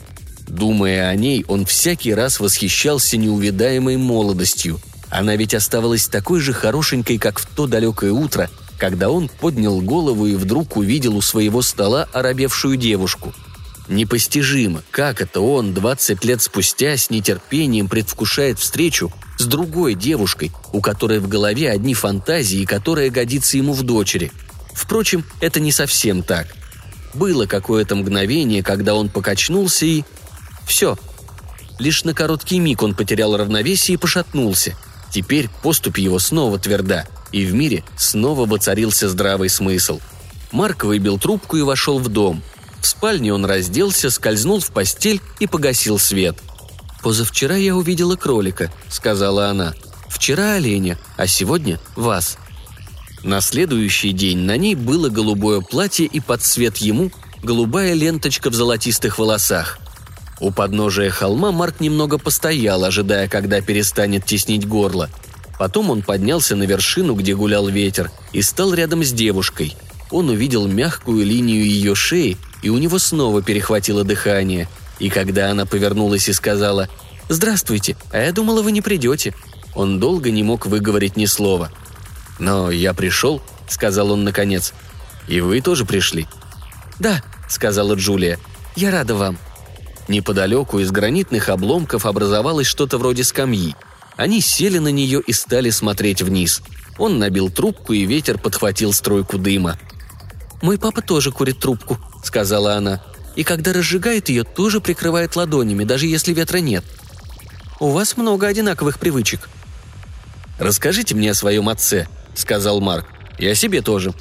Думая 0.48 1.10
о 1.10 1.16
ней, 1.16 1.46
он 1.48 1.66
всякий 1.66 2.13
раз 2.13 2.40
восхищался 2.40 3.18
неувидаемой 3.18 3.98
молодостью. 3.98 4.80
Она 5.10 5.36
ведь 5.36 5.54
оставалась 5.54 6.08
такой 6.08 6.42
же 6.42 6.54
хорошенькой, 6.54 7.18
как 7.18 7.40
в 7.40 7.48
то 7.48 7.68
далекое 7.68 8.12
утро, 8.12 8.50
когда 8.84 9.10
он 9.10 9.30
поднял 9.30 9.80
голову 9.80 10.25
и 10.25 10.36
вдруг 10.36 10.75
увидел 10.75 11.16
у 11.16 11.22
своего 11.22 11.62
стола 11.62 12.10
оробевшую 12.12 12.75
девушку. 12.75 13.34
Непостижимо, 13.88 14.84
как 14.92 15.22
это 15.22 15.40
он 15.40 15.74
20 15.74 16.25
лет 16.25 16.42
спустя 16.42 16.98
с 16.98 17.10
нетерпением 17.10 17.88
предвкушает 17.88 18.60
встречу 18.60 19.10
с 19.40 19.46
другой 19.46 19.94
девушкой, 19.94 20.52
у 20.74 20.82
которой 20.82 21.20
в 21.20 21.30
голове 21.30 21.72
одни 21.72 21.94
фантазии 21.94 22.66
которая 22.66 23.10
годится 23.10 23.56
ему 23.56 23.72
в 23.72 23.84
дочери. 23.84 24.34
Впрочем, 24.74 25.24
это 25.40 25.62
не 25.62 25.72
совсем 25.72 26.22
так. 26.22 26.48
Было 27.13 27.46
какое-то 27.46 27.96
мгновение, 27.96 28.63
когда 28.63 28.96
он 28.96 29.08
покачнулся 29.08 29.86
и 29.86 30.04
все. 30.66 30.98
Лишь 31.80 32.04
на 32.04 32.13
короткий 32.13 32.60
миг 32.60 32.84
он 32.84 32.96
потерял 32.96 33.38
равновесие 33.38 33.96
и 33.96 33.98
пошатнулся. 33.98 34.75
Теперь 35.10 35.48
поступь 35.62 36.00
его 36.00 36.20
снова 36.20 36.60
тверда, 36.60 37.08
и 37.34 37.46
в 37.46 37.54
мире 37.54 37.84
снова 37.98 38.46
воцарился 38.46 39.10
здравый 39.10 39.50
смысл. 39.50 40.00
Марк 40.54 40.86
выбил 40.86 41.18
трубку 41.18 41.58
и 41.58 41.63
вошел 41.63 42.00
в 42.00 42.08
дом. 42.08 42.42
В 42.80 42.88
спальне 42.88 43.34
он 43.34 43.44
разделся, 43.44 44.10
скользнул 44.10 44.62
в 44.62 44.72
постель 44.72 45.20
и 45.40 45.48
погасил 45.48 45.98
свет. 46.00 46.38
«Позавчера 47.02 47.56
я 47.56 47.75
увидела 47.75 48.16
кролика»,— 48.16 48.72
сказала 48.90 49.48
она. 49.48 49.74
«Вчера 50.08 50.54
оленя, 50.54 50.98
а 51.18 51.28
сегодня 51.28 51.80
вас». 51.96 52.38
На 53.24 53.42
следующий 53.42 54.12
день 54.12 54.40
на 54.40 54.58
ней 54.58 54.75
было 54.75 55.10
голубое 55.10 55.62
платье 55.62 56.06
и 56.06 56.20
под 56.20 56.42
цвет 56.44 56.78
ему 56.78 57.12
голубая 57.42 57.94
ленточка 57.94 58.50
в 58.50 58.54
золотистых 58.54 59.18
волосах. 59.18 59.80
У 60.40 60.52
подножия 60.52 61.10
холма 61.10 61.52
Марк 61.52 61.80
немного 61.80 62.18
постоял, 62.18 62.84
ожидая, 62.84 63.28
когда 63.28 63.62
перестанет 63.62 64.25
теснить 64.25 64.68
горло. 64.68 65.10
Потом 65.57 65.89
он 65.89 66.01
поднялся 66.01 66.55
на 66.55 66.63
вершину, 66.63 67.15
где 67.15 67.36
гулял 67.36 67.67
ветер, 67.67 68.12
и 68.31 68.41
стал 68.41 68.74
рядом 68.74 69.03
с 69.03 69.12
девушкой. 69.12 69.75
Он 70.12 70.29
увидел 70.29 70.67
мягкую 70.67 71.25
линию 71.25 71.65
ее 71.65 71.95
шеи, 71.95 72.38
и 72.62 72.69
у 72.69 72.77
него 72.77 73.00
снова 73.00 73.41
перехватило 73.41 74.03
дыхание. 74.03 74.67
И 75.00 75.10
когда 75.10 75.51
она 75.51 75.65
повернулась 75.65 76.29
и 76.29 76.33
сказала 76.33 76.89
«Здравствуйте, 77.29 77.95
а 78.12 78.19
я 78.19 78.31
думала, 78.31 78.62
вы 78.62 78.72
не 78.72 78.81
придете», 78.81 79.33
он 79.75 80.00
долго 80.00 80.31
не 80.31 80.43
мог 80.43 80.65
выговорить 80.65 81.17
ни 81.17 81.25
слова. 81.25 81.72
«Но 82.39 82.72
я 82.72 82.93
пришел»,— 82.93 83.41
сказал 83.67 84.12
он 84.12 84.24
наконец. 84.24 84.74
«И 85.27 85.41
вы 85.41 85.62
тоже 85.62 85.86
пришли?» 85.86 86.27
«Да»,— 87.00 87.24
сказала 87.50 87.95
Джулия. 87.95 88.39
«Я 88.75 88.91
рада 88.91 89.15
вам». 89.15 89.38
Неподалеку 90.07 90.79
из 90.79 90.91
гранитных 90.91 91.50
обломков 91.50 92.05
образовалось 92.05 92.67
что-то 92.67 92.98
вроде 92.98 93.24
скамьи. 93.24 93.75
Они 94.15 94.41
сели 94.41 94.77
на 94.77 94.89
нее 94.89 95.22
и 95.25 95.34
стали 95.34 95.70
смотреть 95.70 96.22
вниз. 96.22 96.62
Он 96.98 97.17
набил 97.20 97.50
трубку, 97.50 97.93
и 97.93 98.05
ветер 98.05 98.38
подхватил 98.38 98.93
струйку 98.93 99.38
дыма. 99.38 99.79
«Мой 100.62 100.77
папа 100.77 101.01
тоже 101.01 101.32
курит 101.32 101.60
трубку»,— 101.60 101.98
сказала 102.24 102.75
она. 102.75 103.03
«И 103.36 103.43
когда 103.43 103.74
разжигает 103.74 104.29
ее, 104.29 104.43
тоже 104.43 104.79
прикрывает 104.79 105.36
ладонями, 105.36 105.84
даже 105.84 106.05
если 106.05 106.34
ветра 106.34 106.60
нет. 106.60 106.86
У 107.79 107.89
вас 107.89 108.15
много 108.15 108.48
одинаковых 108.48 109.00
привычек». 109.00 109.50
«Расскажите 110.60 111.15
мне 111.15 111.32
о 111.32 111.36
своем 111.36 111.67
отце»,— 111.67 112.08
сказал 112.36 112.79
Марк. 112.79 113.08
«И 113.39 113.48
о 113.48 113.55
себе 113.55 113.82
тоже», 113.82 114.13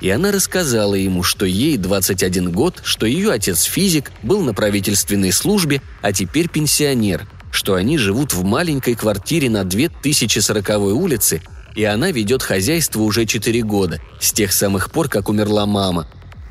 и 0.00 0.10
она 0.10 0.32
рассказала 0.32 0.94
ему, 0.94 1.22
что 1.22 1.46
ей 1.46 1.78
21 1.78 2.52
год, 2.52 2.80
что 2.84 3.06
ее 3.06 3.32
отец 3.32 3.62
физик, 3.62 4.12
был 4.22 4.42
на 4.42 4.52
правительственной 4.52 5.32
службе, 5.32 5.80
а 6.02 6.12
теперь 6.12 6.48
пенсионер, 6.50 7.26
что 7.54 7.74
они 7.74 7.98
живут 7.98 8.32
в 8.34 8.44
маленькой 8.44 8.94
квартире 8.94 9.48
на 9.48 9.64
2040 9.64 10.70
улице, 10.94 11.42
и 11.74 11.84
она 11.84 12.10
ведет 12.10 12.42
хозяйство 12.42 13.00
уже 13.00 13.26
4 13.26 13.62
года, 13.62 14.00
с 14.20 14.32
тех 14.32 14.52
самых 14.52 14.90
пор, 14.90 15.08
как 15.08 15.28
умерла 15.28 15.66
мама. 15.66 16.08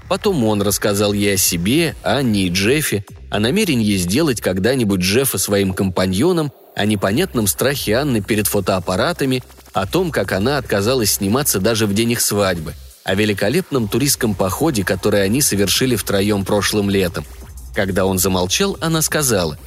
Потом 0.10 0.44
он 0.44 0.62
рассказал 0.62 1.14
ей 1.14 1.36
о 1.36 1.38
себе, 1.38 1.96
Анне 2.04 2.48
и 2.48 2.50
Джеффе, 2.50 3.06
о 3.30 3.40
намерении 3.40 3.96
сделать 3.98 4.42
когда-нибудь 4.42 5.02
Джеффа 5.02 5.38
своим 5.38 5.74
компаньоном, 5.74 6.52
о 6.76 6.86
непонятном 6.86 7.48
страхе 7.48 7.94
Анны 7.94 8.22
перед 8.22 8.48
фотоаппаратами, 8.48 9.44
о 9.74 9.86
том, 9.86 10.12
как 10.12 10.32
она 10.32 10.58
отказалась 10.58 11.14
сниматься 11.14 11.60
даже 11.60 11.88
в 11.88 11.94
день 11.94 12.12
их 12.12 12.22
свадьбы– 12.22 12.74
о 13.04 13.16
великолепном 13.16 13.88
туристском 13.88 14.34
походе, 14.34 14.84
который 14.84 15.24
они 15.24 15.42
совершили 15.42 15.96
втроем 15.96 16.46
прошлым 16.46 16.90
летом. 16.90 17.26
Когда 17.76 18.06
он 18.06 18.18
замолчал, 18.18 18.78
она 18.82 19.02
сказала, 19.02 19.58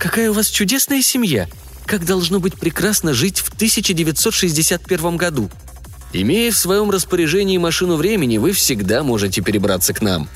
«Какая 0.00 0.30
у 0.30 0.32
вас 0.32 0.48
чудесная 0.48 1.02
семья! 1.02 1.46
Как 1.84 2.06
должно 2.06 2.40
быть 2.40 2.58
прекрасно 2.58 3.12
жить 3.12 3.38
в 3.38 3.52
1961 3.52 5.16
году!» 5.16 5.50
Имея 6.14 6.50
в 6.50 6.56
своем 6.56 6.90
распоряжении 6.90 7.58
машину 7.58 7.96
времени, 7.96 8.38
вы 8.38 8.52
всегда 8.52 9.02
можете 9.04 9.42
перебраться 9.42 9.92
к 9.92 10.00
нам. 10.00 10.28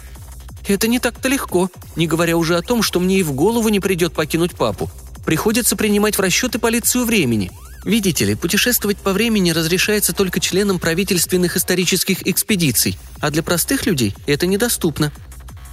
Это 0.68 0.87
не 0.87 1.00
так-то 1.00 1.28
легко, 1.28 1.71
не 1.97 2.06
говоря 2.06 2.37
уже 2.37 2.56
о 2.56 2.62
том, 2.62 2.83
что 2.83 3.00
мне 3.00 3.18
и 3.18 3.23
в 3.23 3.33
голову 3.33 3.71
не 3.71 3.80
придет 3.80 4.12
покинуть 4.12 4.54
папу. 4.54 4.90
Приходится 5.25 5.76
принимать 5.76 6.16
в 6.16 6.21
расчеты 6.21 6.59
полицию 6.59 7.06
времени– 7.06 7.50
Видите 7.85 8.25
ли, 8.25 8.35
путешествовать 8.35 8.97
по 8.97 9.12
времени 9.12 9.50
разрешается 9.50 10.14
только 10.14 10.40
членам 10.40 10.78
правительственных 10.78 11.56
исторических 11.59 12.26
экспедиций, 12.26 12.99
а 13.21 13.30
для 13.30 13.42
простых 13.42 13.85
людей 13.85 14.14
это 14.26 14.47
недоступно. 14.47 15.12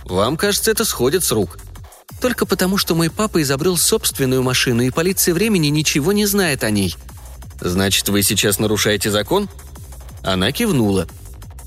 Вам 0.03 0.36
кажется, 0.36 0.71
это 0.71 0.83
сходит 0.83 1.24
с 1.24 1.31
рук. 1.31 1.57
Только 2.22 2.46
потому, 2.46 2.78
что 2.78 2.96
мой 2.96 3.10
папа 3.10 3.42
изобрел 3.42 3.75
собственную 3.75 4.44
машину, 4.44 4.84
и 4.84 4.92
полиция 4.92 5.34
времени 5.34 5.68
ничего 5.68 6.12
не 6.12 6.25
знает 6.25 6.63
о 6.63 6.70
ней. 6.70 6.96
Значит, 7.60 8.08
вы 8.10 8.24
сейчас 8.24 8.60
нарушаете 8.60 9.12
закон? 9.12 9.50
Она 10.24 10.51
кивнула. 10.51 11.08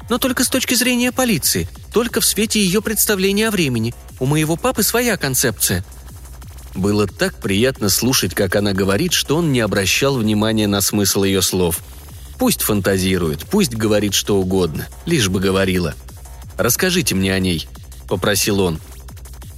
Но 0.09 0.19
только 0.19 0.45
с 0.45 0.49
точки 0.49 0.75
зрения 0.75 1.13
полиции, 1.13 1.69
только 1.93 2.21
в 2.21 2.25
свете 2.25 2.61
ее 2.61 2.81
представления 2.81 3.49
о 3.49 3.51
времени. 3.51 3.95
У 4.21 4.27
моего 4.27 4.57
папы 4.57 4.83
своя 4.83 5.17
концепция– 5.17 5.85
было 6.75 7.07
так 7.07 7.37
приятно 7.37 7.89
слушать, 7.89 8.35
как 8.35 8.57
она 8.57 8.73
говорит, 8.73 9.13
что 9.13 9.37
он 9.37 9.53
не 9.53 9.61
обращал 9.61 10.17
внимания 10.17 10.67
на 10.67 10.81
смысл 10.81 11.23
ее 11.23 11.41
слов. 11.41 11.81
Пусть 12.39 12.63
фантазирует, 12.63 13.45
пусть 13.45 13.75
говорит 13.75 14.13
что 14.15 14.37
угодно, 14.39 14.89
лишь 15.07 15.29
бы 15.29 15.39
говорила. 15.39 15.95
«Расскажите 16.57 17.15
мне 17.15 17.33
о 17.33 17.39
ней»,— 17.39 17.69
попросил 18.09 18.61
он. 18.61 18.81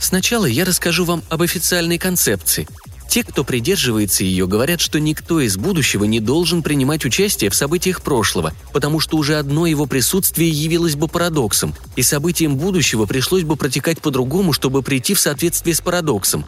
«Сначала 0.01 0.47
я 0.47 0.65
расскажу 0.65 1.05
вам 1.05 1.23
об 1.29 1.43
официальной 1.43 1.99
концепции. 1.99 2.69
Те, 3.09 3.23
кто 3.23 3.45
придерживается 3.45 4.25
ее, 4.25 4.47
говорят, 4.47 4.81
что 4.81 5.01
никто 5.01 5.41
из 5.41 5.57
будущего 5.57 6.05
не 6.05 6.21
должен 6.21 6.63
принимать 6.63 7.05
участие 7.05 7.51
в 7.51 7.55
событиях 7.55 8.03
прошлого, 8.03 8.53
потому 8.73 9.01
что 9.01 9.17
уже 9.17 9.37
одно 9.37 9.67
его 9.67 9.87
присутствие 9.87 10.51
явилось 10.51 10.97
бы 10.97 11.09
парадоксом, 11.09 11.75
и 11.95 12.03
событиям 12.03 12.57
будущего 12.57 13.07
пришлось 13.07 13.45
бы 13.45 13.57
протекать 13.57 14.01
по-другому, 14.01 14.53
чтобы 14.53 14.83
прийти 14.83 15.15
в 15.15 15.21
соответствие 15.21 15.75
с 15.75 15.81
парадоксом. 15.81 16.45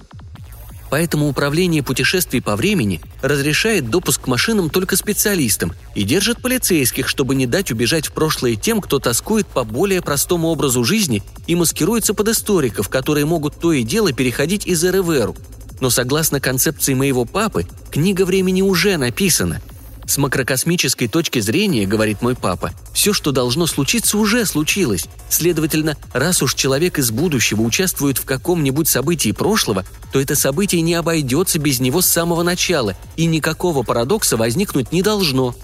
Поэтому 0.91 1.29
управление 1.29 1.83
путешествий 1.83 2.41
по 2.41 2.57
времени 2.57 3.01
разрешает 3.21 3.91
допуск 3.91 4.23
к 4.23 4.27
машинам 4.27 4.71
только 4.71 4.97
специалистам 4.97 5.73
и 5.95 6.03
держит 6.03 6.41
полицейских, 6.41 7.09
чтобы 7.09 7.35
не 7.35 7.47
дать 7.47 7.71
убежать 7.71 8.07
в 8.07 8.13
прошлое 8.13 8.55
тем, 8.55 8.81
кто 8.81 8.99
тоскует 8.99 9.47
по 9.47 9.65
более 9.65 10.01
простому 10.01 10.49
образу 10.49 10.85
жизни 10.85 11.23
и 11.47 11.55
маскируется 11.55 12.15
под 12.15 12.29
историков, 12.29 12.89
которые 12.89 13.27
могут 13.27 13.59
то 13.59 13.73
и 13.73 13.83
дело 13.83 14.13
переходить 14.13 14.67
из 14.67 14.83
эры 14.85 15.03
в. 15.03 15.37
Но 15.81 15.91
согласно 15.91 16.41
концепции 16.41 16.95
моего 16.95 17.25
папы, 17.25 17.67
книга 17.91 18.25
времени 18.25 18.63
уже 18.63 18.97
написана– 18.97 19.61
с 20.09 20.17
макрокосмической 20.17 21.07
точки 21.07 21.39
зрения, 21.41 21.87
говорит 21.87 22.23
мой 22.23 22.35
папа, 22.35 22.73
все, 22.95 23.13
что 23.13 23.31
должно 23.31 23.67
случиться, 23.67 24.17
уже 24.17 24.47
случилось. 24.47 25.07
Следовательно, 25.29 25.97
раз 26.13 26.43
уж 26.43 26.55
человек 26.55 26.99
из 26.99 27.11
будущего 27.11 27.61
участвует 27.61 28.17
в 28.19 28.25
каком-нибудь 28.25 28.89
событии 28.89 29.33
прошлого, 29.33 29.85
то 30.13 30.21
это 30.21 30.35
событие 30.35 30.81
не 30.81 30.95
обойдется 30.95 31.59
без 31.59 31.79
него 31.79 32.01
с 32.01 32.07
самого 32.07 32.43
начала, 32.43 32.97
и 33.17 33.27
никакого 33.27 33.83
парадокса 33.83 34.37
возникнуть 34.39 34.93
не 34.93 35.03
должно. 35.03 35.55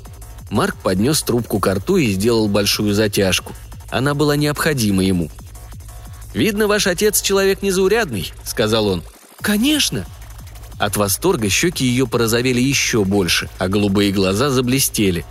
Марк 0.51 0.77
поднес 0.77 1.23
трубку 1.23 1.59
к 1.59 1.75
рту 1.75 1.97
и 1.97 2.13
сделал 2.13 2.47
большую 2.47 2.95
затяжку. 2.95 3.55
Она 3.91 4.15
была 4.15 4.37
необходима 4.37 5.03
ему. 5.03 5.31
«Видно, 6.35 6.67
ваш 6.67 6.87
отец 6.87 7.23
человек 7.23 7.63
незаурядный»,— 7.63 8.33
сказал 8.45 8.89
он. 8.89 9.03
«Конечно», 9.41 10.05
от 10.79 10.97
восторга 10.97 11.49
щеки 11.49 11.85
ее 11.85 12.07
порозовели 12.07 12.61
еще 12.61 13.05
больше, 13.05 13.49
а 13.59 13.69
голубые 13.69 14.13
глаза 14.13 14.51
заблестели. 14.51 15.25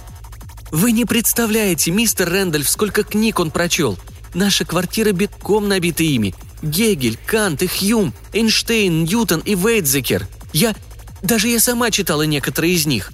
«Вы 0.71 0.91
не 0.91 1.05
представляете, 1.05 1.91
мистер 1.91 2.29
Рэндальф, 2.29 2.67
сколько 2.67 3.03
книг 3.03 3.39
он 3.39 3.51
прочел! 3.51 3.97
Наша 4.33 4.65
квартира 4.65 5.11
битком 5.11 5.67
набита 5.67 6.03
ими. 6.03 6.33
Гегель, 6.63 7.19
Кант 7.25 7.61
и 7.61 7.67
Хьюм, 7.67 8.13
Эйнштейн, 8.33 9.03
Ньютон 9.03 9.41
и 9.41 9.53
Вейдзекер. 9.53 10.27
Я... 10.53 10.73
Даже 11.21 11.47
я 11.47 11.59
сама 11.59 11.91
читала 11.91 12.23
некоторые 12.23 12.73
из 12.73 12.85
них». 12.85 13.11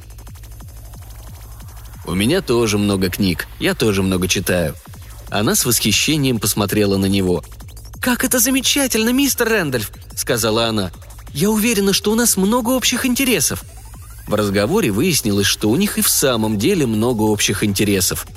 «У 2.06 2.16
меня 2.16 2.42
тоже 2.42 2.78
много 2.78 3.10
книг, 3.10 3.48
я 3.60 3.76
тоже 3.76 4.02
много 4.04 4.28
читаю». 4.28 4.76
Она 5.30 5.54
с 5.54 5.66
восхищением 5.66 6.40
посмотрела 6.40 6.98
на 6.98 7.06
него. 7.06 7.44
«Как 8.02 8.24
это 8.24 8.40
замечательно, 8.40 9.10
мистер 9.10 9.50
Рэндальф!»— 9.50 9.92
сказала 10.16 10.68
она. 10.68 10.92
Я 11.34 11.50
уверена, 11.50 11.94
что 11.94 12.12
у 12.12 12.16
нас 12.16 12.38
много 12.38 12.72
общих 12.72 13.06
интересов». 13.06 13.64
В 14.28 14.34
разговоре 14.36 14.92
выяснилось, 14.92 15.48
что 15.48 15.70
у 15.70 15.76
них 15.76 15.98
и 15.98 16.02
в 16.02 16.10
самом 16.10 16.60
деле 16.60 16.86
много 16.86 17.24
общих 17.24 17.64
интересов. 17.64 18.28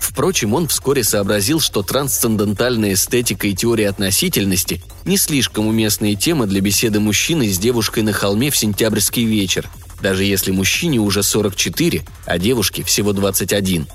Впрочем, 0.00 0.54
он 0.54 0.68
вскоре 0.68 1.02
сообразил, 1.02 1.58
что 1.58 1.82
трансцендентальная 1.82 2.92
эстетика 2.92 3.48
и 3.48 3.54
теория 3.54 3.88
относительности– 3.88 4.82
не 5.04 5.16
слишком 5.16 5.66
уместные 5.66 6.14
темы 6.14 6.46
для 6.46 6.60
беседы 6.60 7.00
мужчины 7.00 7.48
с 7.48 7.58
девушкой 7.58 8.04
на 8.04 8.12
холме 8.12 8.50
в 8.50 8.56
сентябрьский 8.56 9.24
вечер, 9.24 9.68
даже 10.00 10.22
если 10.24 10.52
мужчине 10.52 10.98
уже 10.98 11.22
44, 11.22 12.04
а 12.26 12.38
девушке 12.38 12.84
всего 12.84 13.12
21. 13.12 13.88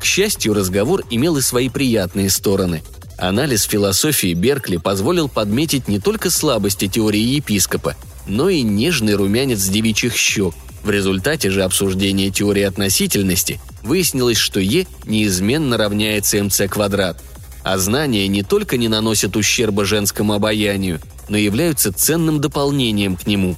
К 0.00 0.04
счастью, 0.04 0.54
разговор 0.54 1.02
имел 1.10 1.36
и 1.36 1.42
свои 1.42 1.68
приятные 1.68 2.30
стороны– 2.30 2.82
Анализ 3.16 3.62
философии 3.62 4.34
Беркли 4.34 4.76
позволил 4.76 5.28
подметить 5.28 5.86
не 5.88 6.00
только 6.00 6.30
слабости 6.30 6.88
теории 6.88 7.20
епископа, 7.20 7.96
но 8.26 8.48
и 8.48 8.62
нежный 8.62 9.14
румянец 9.14 9.64
девичьих 9.64 10.16
щек. 10.16 10.54
В 10.82 10.90
результате 10.90 11.50
же 11.50 11.62
обсуждения 11.62 12.30
теории 12.30 12.62
относительности 12.62 13.60
выяснилось, 13.82 14.36
что 14.36 14.60
Е 14.60 14.86
неизменно 15.06 15.76
равняется 15.76 16.42
МЦ 16.42 16.62
квадрат. 16.68 17.22
А 17.62 17.78
знания 17.78 18.28
не 18.28 18.42
только 18.42 18.76
не 18.76 18.88
наносят 18.88 19.36
ущерба 19.36 19.84
женскому 19.84 20.34
обаянию, 20.34 21.00
но 21.28 21.38
являются 21.38 21.92
ценным 21.92 22.40
дополнением 22.40 23.16
к 23.16 23.26
нему. 23.26 23.56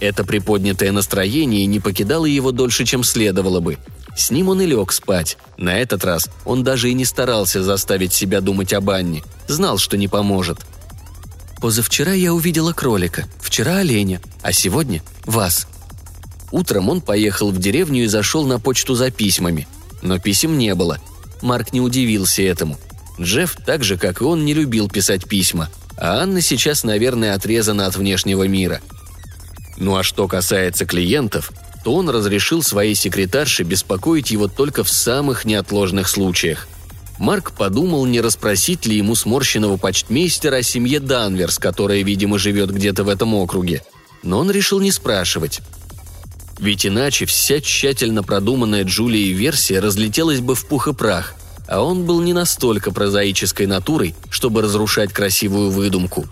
Это 0.00 0.24
приподнятое 0.24 0.90
настроение 0.92 1.66
не 1.66 1.80
покидало 1.80 2.24
его 2.24 2.52
дольше, 2.52 2.84
чем 2.84 3.04
следовало 3.04 3.60
бы– 3.60 3.78
с 4.16 4.30
ним 4.30 4.48
он 4.48 4.60
и 4.60 4.66
лег 4.66 4.92
спать. 4.92 5.38
На 5.56 5.78
этот 5.78 6.04
раз 6.04 6.28
он 6.44 6.64
даже 6.64 6.90
и 6.90 6.94
не 6.94 7.04
старался 7.04 7.62
заставить 7.62 8.12
себя 8.12 8.40
думать 8.40 8.72
об 8.72 8.90
Анне. 8.90 9.22
Знал, 9.48 9.78
что 9.78 9.96
не 9.96 10.08
поможет. 10.08 10.58
«Позавчера 11.60 12.12
я 12.12 12.34
увидела 12.34 12.72
кролика, 12.72 13.26
вчера 13.40 13.78
оленя, 13.78 14.20
а 14.42 14.52
сегодня– 14.52 15.02
вас». 15.24 15.68
Утром 16.50 16.88
он 16.90 17.00
поехал 17.00 17.50
в 17.50 17.58
деревню 17.58 18.04
и 18.04 18.08
зашел 18.08 18.44
на 18.44 18.58
почту 18.58 18.94
за 18.94 19.10
письмами. 19.10 19.66
Но 20.02 20.18
писем 20.18 20.58
не 20.58 20.74
было. 20.74 20.98
Марк 21.40 21.72
не 21.72 21.80
удивился 21.80 22.42
этому. 22.42 22.78
Джефф, 23.20 23.56
так 23.64 23.84
же, 23.84 23.96
как 23.96 24.20
и 24.20 24.24
он, 24.24 24.44
не 24.44 24.52
любил 24.52 24.88
писать 24.88 25.26
письма, 25.28 25.70
а 25.96 26.22
Анна 26.22 26.40
сейчас, 26.40 26.84
наверное, 26.84 27.34
отрезана 27.34 27.86
от 27.86 27.96
внешнего 27.96 28.48
мира. 28.48 28.80
Ну 29.76 29.96
а 29.96 30.02
что 30.02 30.28
касается 30.28 30.84
клиентов, 30.84 31.52
то 31.84 31.94
он 31.94 32.08
разрешил 32.08 32.62
своей 32.62 32.94
секретарше 32.94 33.64
беспокоить 33.64 34.30
его 34.30 34.48
только 34.48 34.84
в 34.84 34.88
самых 34.88 35.44
неотложных 35.44 36.08
случаях. 36.08 36.68
Марк 37.18 37.52
подумал, 37.52 38.06
не 38.06 38.20
расспросить 38.20 38.86
ли 38.86 38.96
ему 38.96 39.14
сморщенного 39.14 39.76
почтмейстера 39.76 40.56
о 40.56 40.62
семье 40.62 40.98
Данверс, 40.98 41.58
которая, 41.58 42.02
видимо, 42.02 42.38
живет 42.38 42.70
где-то 42.72 43.04
в 43.04 43.08
этом 43.08 43.34
округе. 43.34 43.82
Но 44.22 44.38
он 44.38 44.50
решил 44.50 44.80
не 44.80 44.90
спрашивать. 44.90 45.60
Ведь 46.58 46.86
иначе 46.86 47.26
вся 47.26 47.60
тщательно 47.60 48.22
продуманная 48.22 48.84
Джулией 48.84 49.32
версия 49.32 49.80
разлетелась 49.80 50.40
бы 50.40 50.54
в 50.54 50.66
пух 50.66 50.88
и 50.88 50.92
прах, 50.92 51.34
а 51.66 51.82
он 51.82 52.04
был 52.04 52.20
не 52.20 52.32
настолько 52.32 52.92
прозаической 52.92 53.66
натурой, 53.66 54.14
чтобы 54.30 54.62
разрушать 54.62 55.12
красивую 55.12 55.70
выдумку. 55.70 56.26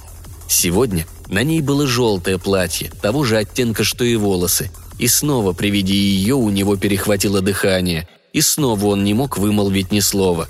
Сегодня 0.49 1.07
на 1.29 1.43
ней 1.43 1.61
было 1.61 1.87
желтое 1.87 2.39
платье, 2.39 2.91
того 3.01 3.25
же 3.25 3.39
оттенка, 3.39 3.85
что 3.85 4.05
и 4.05 4.17
волосы, 4.17 4.71
и 5.01 5.09
снова 5.09 5.55
при 5.55 5.71
виде 5.71 5.95
ее 5.95 6.35
у 6.35 6.51
него 6.51 6.77
перехватило 6.77 7.41
дыхание, 7.41 8.07
и 8.35 8.43
снова 8.43 8.85
он 8.85 9.03
не 9.03 9.15
мог 9.15 9.39
вымолвить 9.39 9.93
ни 9.93 10.01
слова. 10.01 10.47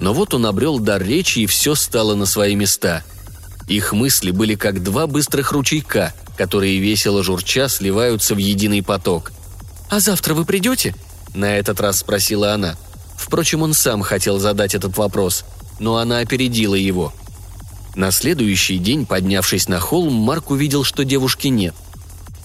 Но 0.00 0.12
вот 0.12 0.34
он 0.34 0.44
обрел 0.44 0.80
дар 0.80 1.00
речи, 1.00 1.38
и 1.38 1.46
все 1.46 1.76
стало 1.76 2.16
на 2.16 2.26
свои 2.26 2.56
места. 2.56 3.04
Их 3.68 3.92
мысли 3.92 4.32
были 4.32 4.56
как 4.56 4.82
два 4.82 5.06
быстрых 5.06 5.52
ручейка, 5.52 6.12
которые 6.36 6.80
весело 6.80 7.22
журча 7.22 7.68
сливаются 7.68 8.34
в 8.34 8.38
единый 8.38 8.82
поток. 8.82 9.30
«А 9.88 10.00
завтра 10.00 10.34
вы 10.34 10.44
придете?»– 10.44 10.96
на 11.34 11.56
этот 11.56 11.80
раз 11.80 12.00
спросила 12.00 12.54
она. 12.54 12.76
Впрочем, 13.16 13.62
он 13.62 13.72
сам 13.72 14.02
хотел 14.02 14.40
задать 14.40 14.74
этот 14.74 14.98
вопрос, 14.98 15.44
но 15.78 15.98
она 15.98 16.18
опередила 16.18 16.74
его. 16.74 17.12
На 17.94 18.10
следующий 18.10 18.78
день, 18.78 19.06
поднявшись 19.06 19.68
на 19.68 19.78
холм, 19.78 20.12
Марк 20.12 20.50
увидел, 20.50 20.82
что 20.82 21.04
девушки 21.04 21.46
нет– 21.46 21.76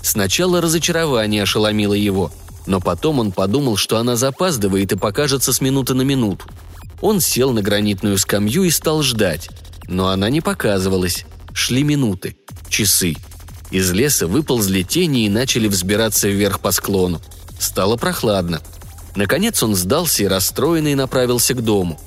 Сначала 0.01 0.61
разочарование 0.61 1.43
ошеломило 1.43 1.93
его, 1.93 2.31
но 2.65 2.79
потом 2.81 3.19
он 3.19 3.31
подумал, 3.31 3.77
что 3.77 3.97
она 3.97 4.15
запаздывает 4.15 4.91
и 4.91 4.97
покажется 4.97 5.53
с 5.53 5.61
минуты 5.61 5.93
на 5.93 6.01
минуту. 6.01 6.45
Он 7.01 7.21
сел 7.21 7.51
на 7.51 7.61
гранитную 7.61 8.17
скамью 8.17 8.63
и 8.63 8.69
стал 8.69 9.01
ждать. 9.03 9.49
Но 9.87 10.09
она 10.09 10.29
не 10.29 10.41
показывалась. 10.41 11.25
Шли 11.53 11.83
минуты, 11.83 12.35
часы. 12.67 13.15
Из 13.71 13.91
леса 13.91 14.27
выползли 14.27 14.83
тени 14.83 15.25
и 15.25 15.29
начали 15.29 15.67
взбираться 15.67 16.27
вверх 16.27 16.59
по 16.59 16.71
склону. 16.71 17.21
Стало 17.59 17.95
прохладно. 17.95 18.61
Наконец 19.15 19.63
он 19.63 19.75
сдался 19.75 20.23
и 20.23 20.27
расстроенный 20.27 20.95
направился 20.95 21.53
к 21.53 21.63
дому. 21.63 21.99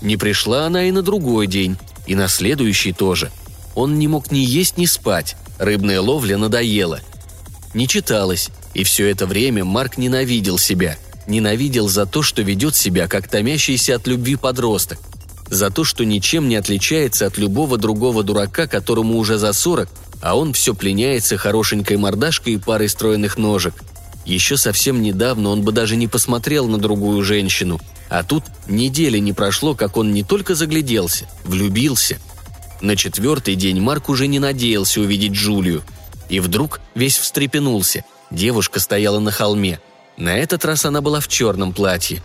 Не 0.00 0.16
пришла 0.16 0.66
она 0.66 0.84
и 0.84 0.92
на 0.92 1.02
другой 1.02 1.46
день, 1.46 1.76
и 2.06 2.14
на 2.14 2.28
следующий 2.28 2.92
тоже. 2.92 3.30
Он 3.74 3.98
не 3.98 4.08
мог 4.08 4.30
ни 4.30 4.38
есть, 4.38 4.78
ни 4.78 4.86
спать. 4.86 5.36
Рыбная 5.58 6.00
ловля 6.00 6.38
надоела– 6.38 7.00
не 7.74 7.86
читалось, 7.86 8.50
и 8.74 8.84
все 8.84 9.08
это 9.08 9.26
время 9.26 9.64
Марк 9.64 9.98
ненавидел 9.98 10.58
себя. 10.58 10.98
Ненавидел 11.26 11.88
за 11.88 12.06
то, 12.06 12.22
что 12.22 12.42
ведет 12.42 12.74
себя 12.74 13.06
как 13.08 13.28
томящийся 13.28 13.96
от 13.96 14.06
любви 14.06 14.36
подросток. 14.36 14.98
За 15.50 15.70
то, 15.70 15.84
что 15.84 16.04
ничем 16.04 16.48
не 16.48 16.56
отличается 16.56 17.26
от 17.26 17.36
любого 17.38 17.76
другого 17.76 18.22
дурака, 18.22 18.66
которому 18.66 19.18
уже 19.18 19.38
за 19.38 19.52
сорок, 19.52 19.88
а 20.20 20.36
он 20.36 20.52
все 20.52 20.74
пленяется 20.74 21.36
хорошенькой 21.36 21.98
мордашкой 21.98 22.54
и 22.54 22.58
парой 22.58 22.88
стройных 22.88 23.36
ножек. 23.36 23.74
Еще 24.24 24.56
совсем 24.56 25.02
недавно 25.02 25.50
он 25.50 25.62
бы 25.62 25.72
даже 25.72 25.96
не 25.96 26.06
посмотрел 26.06 26.66
на 26.68 26.78
другую 26.78 27.22
женщину. 27.22 27.80
А 28.10 28.22
тут 28.22 28.44
недели 28.66 29.18
не 29.18 29.32
прошло, 29.32 29.74
как 29.74 29.96
он 29.96 30.12
не 30.12 30.22
только 30.22 30.54
загляделся, 30.54 31.28
влюбился. 31.44 32.18
На 32.80 32.96
четвертый 32.96 33.54
день 33.54 33.80
Марк 33.80 34.08
уже 34.08 34.26
не 34.26 34.38
надеялся 34.38 35.00
увидеть 35.00 35.32
Джулию– 35.32 35.82
и 36.28 36.40
вдруг 36.40 36.80
весь 36.94 37.18
встрепенулся. 37.18 38.04
Девушка 38.30 38.80
стояла 38.80 39.18
на 39.20 39.30
холме. 39.30 39.80
На 40.16 40.36
этот 40.36 40.64
раз 40.64 40.84
она 40.84 41.00
была 41.00 41.20
в 41.20 41.28
черном 41.28 41.72
платье. 41.72 42.22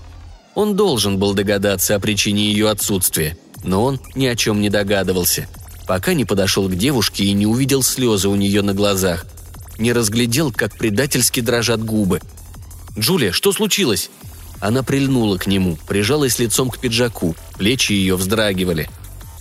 Он 0.56 0.76
должен 0.76 1.18
был 1.18 1.34
догадаться 1.34 1.96
о 1.96 2.00
причине 2.00 2.52
ее 2.52 2.70
отсутствия, 2.70 3.38
но 3.64 3.84
он 3.84 4.00
ни 4.16 4.26
о 4.28 4.36
чем 4.36 4.62
не 4.62 4.70
догадывался, 4.70 5.48
пока 5.88 6.14
не 6.14 6.26
подошел 6.26 6.68
к 6.68 6.76
девушке 6.76 7.24
и 7.26 7.34
не 7.34 7.46
увидел 7.46 7.82
слезы 7.82 8.30
у 8.30 8.36
нее 8.36 8.62
на 8.62 8.74
глазах. 8.74 9.26
не 9.80 9.92
разглядел, 9.92 10.52
как 10.52 10.78
предательски 10.78 11.40
дрожат 11.40 11.84
губы. 11.84 12.22
«Джулия, 12.98 13.32
что 13.32 13.52
случилось?» 13.52 14.12
Она 14.60 14.84
прильнула 14.84 15.38
к 15.38 15.48
нему, 15.48 15.78
прижалась 15.88 16.40
лицом 16.40 16.70
к 16.70 16.78
пиджаку, 16.78 17.36
плечи 17.58 17.92
ее 17.92 18.16
вздрагивали. 18.16 18.88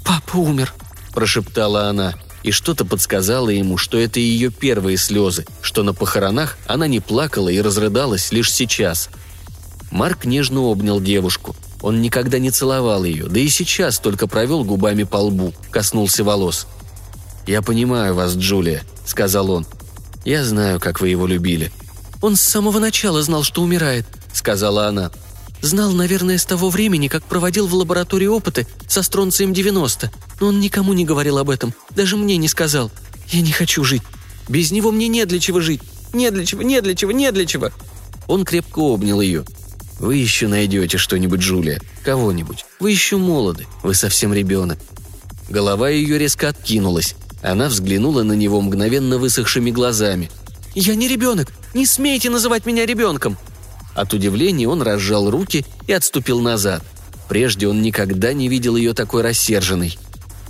«Папа 0.04 0.38
умер»,– 0.38 0.74
прошептала 1.14 1.88
она, 1.88 2.14
и 2.42 2.50
что-то 2.50 2.84
подсказало 2.84 3.50
ему, 3.50 3.76
что 3.76 3.98
это 3.98 4.20
ее 4.20 4.50
первые 4.50 4.96
слезы, 4.96 5.46
что 5.60 5.82
на 5.82 5.94
похоронах 5.94 6.58
она 6.66 6.86
не 6.86 7.00
плакала 7.00 7.48
и 7.48 7.60
разрыдалась 7.60 8.32
лишь 8.32 8.52
сейчас. 8.52 9.08
Марк 9.90 10.24
нежно 10.24 10.60
обнял 10.60 11.00
девушку. 11.00 11.54
Он 11.80 12.00
никогда 12.00 12.38
не 12.38 12.50
целовал 12.50 13.04
ее, 13.04 13.26
да 13.26 13.40
и 13.40 13.48
сейчас 13.48 13.98
только 13.98 14.26
провел 14.26 14.64
губами 14.64 15.02
по 15.02 15.16
лбу, 15.16 15.52
коснулся 15.70 16.24
волос. 16.24 16.66
«Я 17.46 17.60
понимаю 17.60 18.14
вас, 18.14 18.34
Джулия»,— 18.34 18.82
сказал 19.04 19.50
он. 19.50 19.66
«Я 20.24 20.44
знаю, 20.44 20.78
как 20.78 21.00
вы 21.00 21.08
его 21.08 21.26
любили». 21.26 21.72
«Он 22.20 22.36
с 22.36 22.40
самого 22.40 22.78
начала 22.78 23.20
знал, 23.22 23.42
что 23.42 23.62
умирает»,— 23.62 24.06
сказала 24.32 24.86
она. 24.86 25.10
«Знал, 25.62 25.92
наверное, 25.92 26.36
с 26.36 26.44
того 26.44 26.68
времени, 26.68 27.08
как 27.08 27.24
проводил 27.24 27.66
в 27.66 27.74
лаборатории 27.74 28.26
опыты 28.26 28.66
со 28.86 29.02
стронцием-90, 29.02 30.10
но 30.40 30.48
он 30.48 30.60
никому 30.60 30.92
не 30.92 31.04
говорил 31.04 31.38
об 31.38 31.48
этом, 31.48 31.72
даже 31.90 32.16
мне 32.16 32.36
не 32.36 32.48
сказал. 32.48 32.90
Я 33.28 33.40
не 33.40 33.52
хочу 33.52 33.84
жить. 33.84 34.02
Без 34.48 34.70
него 34.72 34.90
мне 34.90 35.08
не 35.08 35.24
для 35.24 35.38
чего 35.38 35.60
жить. 35.60 35.80
Не 36.12 36.30
для 36.30 36.44
чего, 36.44 36.62
не 36.62 36.80
для 36.82 36.94
чего, 36.94 37.12
не 37.12 37.32
для 37.32 37.46
чего». 37.46 37.70
Он 38.26 38.44
крепко 38.44 38.80
обнял 38.80 39.20
ее. 39.20 39.44
Вы 40.02 40.16
еще 40.16 40.48
найдете 40.48 40.98
что-нибудь, 40.98 41.38
Джулия. 41.38 41.80
Кого-нибудь. 42.02 42.64
Вы 42.80 42.90
еще 42.90 43.18
молоды. 43.18 43.68
Вы 43.84 43.94
совсем 43.94 44.34
ребенок». 44.34 44.80
Голова 45.48 45.88
ее 45.90 46.18
резко 46.18 46.48
откинулась. 46.48 47.14
Она 47.40 47.68
взглянула 47.68 48.24
на 48.24 48.32
него 48.32 48.60
мгновенно 48.60 49.18
высохшими 49.18 49.70
глазами. 49.70 50.28
«Я 50.74 50.96
не 50.96 51.06
ребенок! 51.06 51.52
Не 51.72 51.86
смейте 51.86 52.30
называть 52.30 52.66
меня 52.66 52.84
ребенком!» 52.84 53.38
От 53.94 54.14
удивления 54.14 54.68
он 54.68 54.82
разжал 54.82 55.30
руки 55.30 55.64
и 55.86 55.92
отступил 55.92 56.40
назад. 56.40 56.82
Прежде 57.28 57.68
он 57.68 57.82
никогда 57.82 58.32
не 58.32 58.48
видел 58.48 58.76
ее 58.76 58.94
такой 58.94 59.22
рассерженной. 59.22 59.98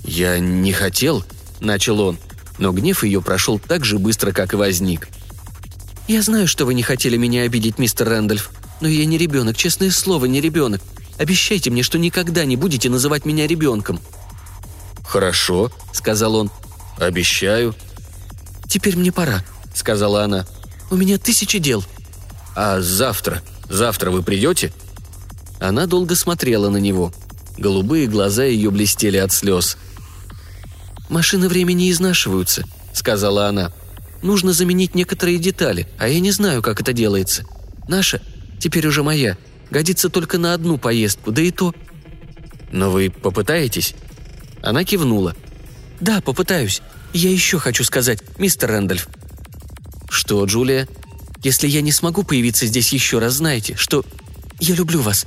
«Я 0.05 0.39
не 0.39 0.73
хотел»,— 0.73 1.25
начал 1.61 2.01
он, 2.01 2.19
но 2.59 2.73
гнев 2.73 3.05
ее 3.05 3.23
прошел 3.23 3.59
так 3.59 3.85
же 3.85 3.99
быстро, 3.99 4.33
как 4.33 4.53
и 4.53 4.57
возник. 4.57 5.09
«Я 6.09 6.23
знаю, 6.23 6.49
что 6.49 6.65
вы 6.65 6.75
не 6.75 6.83
хотели 6.83 7.17
меня 7.17 7.43
обидеть, 7.43 7.79
мистер 7.79 8.09
Рэндольф», 8.09 8.51
но 8.83 8.89
я 8.89 9.05
не 9.07 9.17
ребенок, 9.17 9.57
честное 9.57 9.93
слово, 9.93 10.27
не 10.27 10.41
ребенок. 10.41 10.83
Обещайте 11.17 11.71
мне, 11.71 11.85
что 11.85 11.99
никогда 11.99 12.45
не 12.45 12.57
будете 12.57 12.91
называть 12.91 13.25
меня 13.25 13.47
ребенком». 13.47 14.01
«Хорошо»,— 15.07 15.71
сказал 15.93 16.35
он. 16.35 16.51
«Обещаю». 16.99 17.77
«Теперь 18.69 18.97
мне 18.97 19.13
пора»,— 19.13 19.45
сказала 19.75 20.25
она. 20.25 20.47
«У 20.91 20.97
меня 20.97 21.17
тысячи 21.17 21.59
дел». 21.59 21.85
«А 22.55 22.81
завтра? 22.81 23.43
Завтра 23.69 24.11
вы 24.11 24.23
придете?» 24.23 24.73
Она 25.61 25.87
долго 25.87 26.15
смотрела 26.15 26.69
на 26.69 26.79
него. 26.79 27.13
Голубые 27.57 28.07
глаза 28.07 28.45
ее 28.45 28.71
блестели 28.71 29.17
от 29.17 29.33
слез. 29.33 29.77
«Машины 31.09 31.49
времени 31.49 31.91
изнашиваются»,— 31.91 32.65
сказала 32.93 33.47
она. 33.47 33.73
«Нужно 34.23 34.53
заменить 34.53 34.95
некоторые 34.95 35.39
детали, 35.39 35.89
а 35.99 36.09
я 36.09 36.21
не 36.21 36.31
знаю, 36.31 36.63
как 36.63 36.81
это 36.81 36.93
делается. 36.93 37.45
Наша 37.89 38.21
Теперь 38.63 38.87
уже 38.87 39.03
моя. 39.03 39.37
Годится 39.73 40.09
только 40.09 40.39
на 40.39 40.55
одну 40.55 40.79
поездку, 40.79 41.33
да 41.33 41.43
и 41.43 41.51
то...» 41.51 41.75
«Но 42.71 42.93
вы 42.93 43.11
попытаетесь?» 43.11 43.97
Она 44.63 44.85
кивнула. 44.85 45.35
«Да, 45.99 46.21
попытаюсь. 46.21 46.81
Я 47.13 47.31
еще 47.31 47.59
хочу 47.59 47.83
сказать, 47.83 48.21
мистер 48.39 48.71
Рэндольф». 48.71 49.09
«Что, 50.09 50.45
Джулия?» 50.45 50.87
«Если 51.43 51.69
я 51.69 51.81
не 51.81 51.93
смогу 51.93 52.23
появиться 52.23 52.67
здесь 52.67 52.93
еще 52.93 53.19
раз, 53.19 53.35
знаете, 53.35 53.75
что... 53.77 54.05
Я 54.61 54.75
люблю 54.75 55.01
вас». 55.01 55.27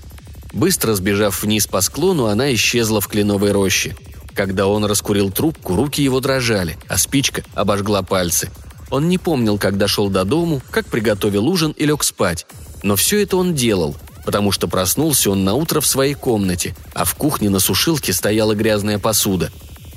Быстро 0.54 0.96
сбежав 0.96 1.44
вниз 1.44 1.68
по 1.68 1.82
склону, 1.82 2.28
она 2.28 2.54
исчезла 2.54 3.02
в 3.02 3.08
кленовой 3.08 3.52
роще. 3.52 3.96
Когда 4.34 4.68
он 4.68 4.86
раскурил 4.86 5.32
трубку, 5.32 5.76
руки 5.76 6.02
его 6.02 6.20
дрожали, 6.22 6.78
а 6.88 6.98
спичка 6.98 7.44
обожгла 7.54 8.02
пальцы. 8.02 8.50
Он 8.90 9.10
не 9.10 9.18
помнил, 9.18 9.58
как 9.58 9.78
дошел 9.78 10.10
до 10.10 10.24
дому, 10.24 10.62
как 10.72 10.88
приготовил 10.88 11.48
ужин 11.48 11.72
и 11.72 11.86
лег 11.86 12.04
спать. 12.04 12.46
Но 12.84 12.96
все 12.96 13.22
это 13.22 13.38
он 13.38 13.56
делал, 13.56 13.96
потому 14.26 14.52
что 14.52 14.68
проснулся 14.68 15.32
он 15.32 15.44
на 15.44 15.54
утро 15.56 15.82
в 15.82 15.88
своей 15.88 16.14
комнате, 16.14 16.76
а 16.94 17.04
в 17.04 17.16
кухне 17.16 17.50
на 17.50 17.60
сушилке 17.60 18.14
стояла 18.14 18.54
грязная 18.56 19.00
посуда. 19.00 19.52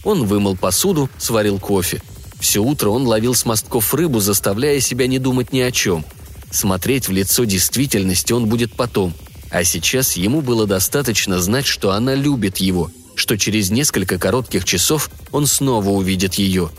Он 0.04 0.24
вымыл 0.24 0.56
посуду, 0.56 1.10
сварил 1.18 1.58
кофе. 1.58 2.02
Все 2.40 2.60
утро 2.60 2.90
он 2.90 3.06
ловил 3.06 3.34
с 3.34 3.44
мостков 3.44 3.92
рыбу, 3.94 4.20
заставляя 4.20 4.80
себя 4.80 5.06
не 5.06 5.18
думать 5.18 5.52
ни 5.52 5.60
о 5.60 5.72
чем. 5.72 6.04
Смотреть 6.50 7.08
в 7.08 7.12
лицо 7.12 7.44
действительности 7.44 8.32
он 8.32 8.46
будет 8.46 8.72
потом. 8.72 9.12
А 9.50 9.64
сейчас 9.64 10.16
ему 10.16 10.40
было 10.40 10.66
достаточно 10.66 11.40
знать, 11.40 11.66
что 11.66 11.92
она 11.92 12.14
любит 12.14 12.58
его, 12.58 12.90
что 13.14 13.36
через 13.36 13.70
несколько 13.70 14.18
коротких 14.18 14.64
часов 14.64 15.10
он 15.32 15.46
снова 15.46 15.90
увидит 15.90 16.34
ее. 16.34 16.70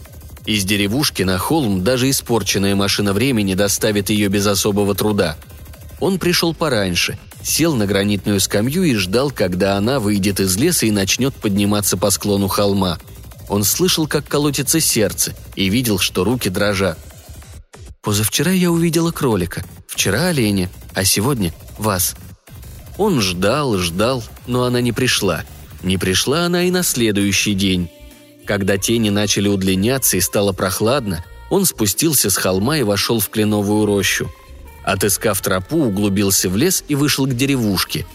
Из 0.45 0.63
деревушки 0.63 1.23
на 1.23 1.37
холм 1.37 1.83
даже 1.83 2.09
испорченная 2.09 2.75
машина 2.75 3.13
времени 3.13 3.53
доставит 3.53 4.09
ее 4.09 4.29
без 4.29 4.47
особого 4.47 4.95
труда– 4.95 5.37
он 5.99 6.17
пришел 6.17 6.53
пораньше, 6.53 7.17
сел 7.43 7.75
на 7.75 7.85
гранитную 7.85 8.39
скамью 8.39 8.83
и 8.83 8.95
ждал, 8.95 9.31
когда 9.31 9.75
она 9.75 9.99
выйдет 9.99 10.39
из 10.39 10.55
леса 10.57 10.85
и 10.85 10.91
начнет 10.91 11.35
подниматься 11.35 11.97
по 11.97 12.09
склону 12.09 12.47
холма. 12.47 12.97
Он 13.49 13.63
слышал, 13.63 14.07
как 14.07 14.27
колотится 14.27 14.79
сердце, 14.79 15.35
и 15.55 15.69
видел, 15.69 15.99
что 15.99 16.23
руки 16.23 16.49
дрожат. 16.49 16.97
«Позавчера 18.01 18.51
я 18.51 18.71
увидела 18.71 19.11
кролика, 19.11 19.63
вчера 19.87 20.27
оленя, 20.27 20.69
а 20.93 21.03
сегодня 21.03 21.53
вас». 21.77 22.15
Он 22.97 23.21
ждал, 23.21 23.77
ждал, 23.77 24.23
но 24.47 24.63
она 24.63 24.81
не 24.81 24.91
пришла. 24.91 25.43
Не 25.83 25.97
пришла 25.97 26.45
она 26.45 26.63
и 26.63 26.71
на 26.71 26.83
следующий 26.83 27.53
день. 27.53 27.89
Когда 28.45 28.77
тени 28.77 29.09
начали 29.09 29.47
удлиняться 29.47 30.17
и 30.17 30.21
стало 30.21 30.53
прохладно, 30.53 31.25
он 31.49 31.65
спустился 31.65 32.29
с 32.29 32.37
холма 32.37 32.77
и 32.77 32.83
вошел 32.83 33.19
в 33.19 33.29
кленовую 33.29 33.85
рощу– 33.85 34.31
Отыскав 34.83 35.39
тропу, 35.41 35.77
углубился 35.85 36.49
в 36.49 36.57
лес 36.57 36.83
и 36.87 36.95
вышел 36.95 37.27
к 37.27 37.35
деревушке. 37.35 38.07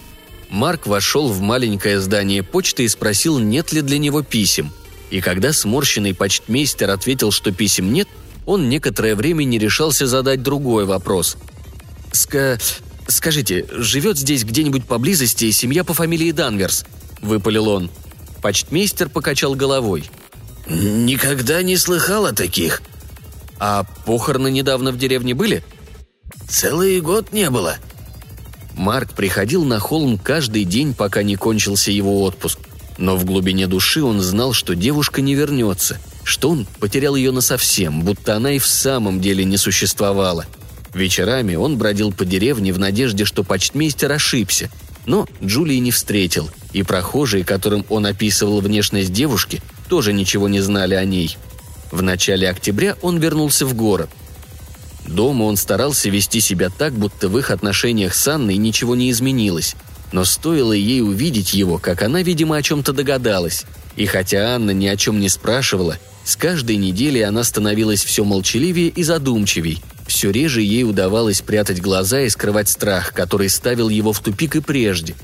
Марк 0.51 0.87
вошел 0.87 1.29
в 1.29 1.41
маленькое 1.41 2.01
здание 2.01 2.43
почты 2.43 2.85
и 2.85 2.89
спросил, 2.89 3.39
нет 3.39 3.73
ли 3.73 3.81
для 3.81 3.99
него 3.99 4.23
писем. 4.23 4.73
И 5.11 5.21
когда 5.21 5.53
сморщенный 5.53 6.15
почтмейстер 6.15 6.91
ответил, 6.91 7.31
что 7.31 7.53
писем 7.53 7.93
нет, 7.93 8.09
он 8.47 8.69
некоторое 8.69 9.15
время 9.15 9.45
не 9.45 9.59
решался 9.59 10.07
задать 10.07 10.43
другой 10.43 10.85
вопрос. 10.85 11.37
«Ска... 12.13 12.59
Скажите, 13.07 13.67
живет 13.71 14.19
здесь 14.19 14.45
где-нибудь 14.45 14.87
поблизости 14.87 15.51
семья 15.51 15.85
по 15.85 15.95
фамилии 15.95 16.31
Данверс?»– 16.31 16.85
выпалил 17.21 17.69
он. 17.69 17.91
Почтмейстер 18.43 19.09
покачал 19.09 19.55
головой. 19.55 20.11
«Никогда 20.69 21.63
не 21.63 21.77
слыхал 21.77 22.27
о 22.27 22.33
таких». 22.33 22.83
«А 23.59 23.85
похороны 24.05 24.51
недавно 24.51 24.91
в 24.91 24.99
деревне 24.99 25.35
были?» 25.35 25.63
Целый 26.49 27.01
год 27.01 27.33
не 27.33 27.51
было». 27.51 27.77
Марк 28.75 29.13
приходил 29.13 29.65
на 29.65 29.79
холм 29.79 30.19
каждый 30.19 30.65
день, 30.65 30.95
пока 30.95 31.23
не 31.23 31.37
кончился 31.37 31.91
его 31.91 32.23
отпуск. 32.23 32.59
Но 32.99 33.17
в 33.17 33.25
глубине 33.25 33.67
души 33.67 34.03
он 34.03 34.21
знал, 34.21 34.53
что 34.53 34.75
девушка 34.75 35.21
не 35.21 35.35
вернется, 35.35 35.99
что 36.23 36.51
он 36.51 36.67
потерял 36.79 37.17
ее 37.17 37.33
насовсем, 37.33 38.03
будто 38.03 38.37
она 38.37 38.53
и 38.53 38.59
в 38.59 38.67
самом 38.67 39.21
деле 39.21 39.45
не 39.45 39.57
существовала. 39.57 40.47
Вечерами 40.95 41.57
он 41.57 41.77
бродил 41.77 42.13
по 42.13 42.25
деревне 42.25 42.73
в 42.73 42.79
надежде, 42.79 43.25
что 43.25 43.43
почтмейстер 43.43 44.13
ошибся, 44.13 44.71
но 45.07 45.27
Джулии 45.43 45.79
не 45.79 45.91
встретил, 45.91 46.49
и 46.73 46.83
прохожие, 46.85 47.45
которым 47.45 47.85
он 47.89 48.07
описывал 48.07 48.61
внешность 48.61 49.13
девушки, 49.13 49.61
тоже 49.89 50.13
ничего 50.13 50.49
не 50.49 50.61
знали 50.61 50.95
о 50.95 51.05
ней. 51.05 51.37
В 51.91 52.01
начале 52.01 52.49
октября 52.49 52.97
он 53.03 53.19
вернулся 53.19 53.67
в 53.67 53.75
город– 53.75 54.11
Дома 55.07 55.45
он 55.45 55.57
старался 55.57 56.09
вести 56.09 56.41
себя 56.41 56.71
так, 56.71 56.95
будто 56.95 57.29
в 57.29 57.39
их 57.39 57.51
отношениях 57.51 58.15
с 58.15 58.27
Анной 58.27 58.57
ничего 58.57 58.95
не 58.95 59.11
изменилось. 59.11 59.77
Но 60.13 60.25
стоило 60.25 60.73
ей 60.73 61.03
увидеть 61.03 61.55
его, 61.55 61.79
как 61.79 62.03
она, 62.03 62.23
видимо, 62.23 62.57
о 62.57 62.63
чем-то 62.63 62.93
догадалась. 62.93 63.65
И 63.97 64.07
хотя 64.07 64.55
Анна 64.55 64.71
ни 64.71 64.87
о 64.87 64.97
чем 64.97 65.21
не 65.21 65.29
спрашивала, 65.29 65.99
с 66.25 66.37
каждой 66.37 66.77
неделей 66.77 67.23
она 67.23 67.45
становилась 67.45 68.05
все 68.05 68.25
молчаливее 68.25 68.89
и 68.89 69.03
задумчивей. 69.03 69.83
Все 70.07 70.31
реже 70.31 70.63
ей 70.63 70.85
удавалось 70.85 71.41
прятать 71.41 71.81
глаза 71.81 72.21
и 72.21 72.29
скрывать 72.29 72.69
страх, 72.69 73.13
который 73.13 73.49
ставил 73.49 73.89
его 73.89 74.13
в 74.13 74.21
тупик 74.21 74.57
и 74.57 74.61
прежде. 74.61 75.15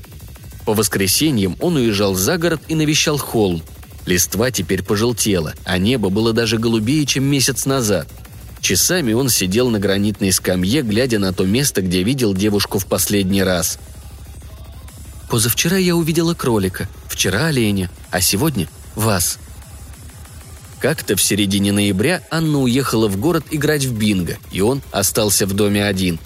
По 0.65 0.73
воскресеньям 0.73 1.55
он 1.59 1.75
уезжал 1.75 2.15
за 2.15 2.37
город 2.37 2.61
и 2.67 2.75
навещал 2.75 3.17
холм. 3.17 3.63
Листва 4.05 4.51
теперь 4.51 4.83
пожелтела, 4.83 5.53
а 5.63 5.77
небо 5.77 6.09
было 6.09 6.33
даже 6.33 6.57
голубее, 6.57 7.05
чем 7.05 7.23
месяц 7.25 7.65
назад– 7.65 8.07
Часами 8.61 9.13
он 9.13 9.29
сидел 9.29 9.69
на 9.69 9.79
гранитной 9.79 10.31
скамье, 10.31 10.83
глядя 10.83 11.17
на 11.17 11.33
то 11.33 11.45
место, 11.45 11.81
где 11.81 12.03
видел 12.03 12.35
девушку 12.35 12.77
в 12.77 12.85
последний 12.85 13.41
раз. 13.41 13.79
«Позавчера 15.31 15.77
я 15.77 15.95
увидела 15.95 16.33
кролика, 16.33 16.89
вчера 17.07 17.45
оленя, 17.45 17.89
а 18.09 18.19
сегодня– 18.19 18.67
вас». 18.95 19.39
Как-то 20.81 21.15
в 21.15 21.21
середине 21.21 21.71
ноября 21.71 22.21
Анна 22.29 22.59
уехала 22.59 23.07
в 23.07 23.15
город 23.15 23.45
играть 23.49 23.85
в 23.85 23.97
бинго, 23.97 24.37
и 24.51 24.59
он 24.59 24.81
остался 24.91 25.45
в 25.47 25.53
доме 25.53 25.85
один. 25.85 26.19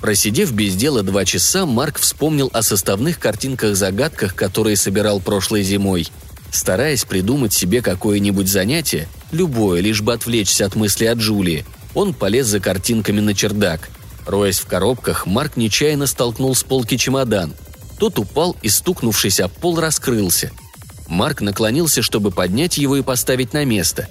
Просидев 0.00 0.52
без 0.52 0.76
дела 0.76 1.02
два 1.02 1.26
часа, 1.26 1.66
Марк 1.66 1.98
вспомнил 1.98 2.48
о 2.54 2.62
составных 2.62 3.18
картинках-загадках, 3.18 4.34
которые 4.34 4.76
собирал 4.76 5.20
прошлой 5.20 5.62
зимой. 5.62 6.08
Стараясь 6.50 7.04
придумать 7.04 7.52
себе 7.52 7.82
какое-нибудь 7.82 8.48
занятие, 8.48 9.08
любое, 9.30 9.82
лишь 9.82 10.00
бы 10.00 10.14
отвлечься 10.14 10.64
от 10.64 10.74
мысли 10.74 11.04
о 11.04 11.12
Джулии, 11.12 11.66
он 11.92 12.14
полез 12.14 12.46
за 12.46 12.60
картинками 12.60 13.20
на 13.20 13.34
чердак. 13.34 13.90
Роясь 14.24 14.60
в 14.60 14.66
коробках, 14.66 15.26
Марк 15.26 15.58
нечаянно 15.58 16.06
столкнул 16.06 16.54
с 16.54 16.62
полки 16.62 16.96
чемодан. 16.96 17.52
Тот 17.98 18.18
упал 18.18 18.56
и, 18.62 18.68
стукнувшись 18.68 19.40
об 19.40 19.52
пол, 19.52 19.80
раскрылся– 19.80 20.50
Марк 21.08 21.40
наклонился, 21.40 22.02
чтобы 22.02 22.30
поднять 22.30 22.76
его 22.76 22.96
и 22.96 23.02
поставить 23.02 23.54
на 23.54 23.64
место. 23.64 24.08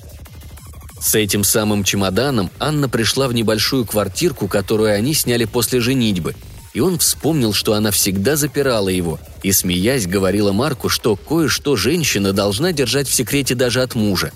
С 0.99 1.13
этим 1.13 1.43
самым 1.43 1.83
чемоданом 1.83 2.49
Анна 2.59 2.89
пришла 2.89 3.27
в 3.27 3.33
небольшую 3.33 3.85
квартирку, 3.85 4.47
которую 4.47 4.93
они 4.93 5.13
сняли 5.13 5.45
после 5.45 5.79
женитьбы, 5.79 6.35
и 6.73 6.79
он 6.79 6.97
вспомнил, 6.97 7.53
что 7.53 7.73
она 7.73 7.91
всегда 7.91 8.35
запирала 8.35 8.89
его, 8.89 9.19
и, 9.43 9.51
смеясь, 9.51 10.07
говорила 10.07 10.51
Марку, 10.51 10.89
что 10.89 11.15
кое-что 11.15 11.75
женщина 11.75 12.33
должна 12.33 12.71
держать 12.71 13.07
в 13.07 13.13
секрете 13.13 13.53
даже 13.53 13.83
от 13.83 13.93
мужа. 13.93 14.31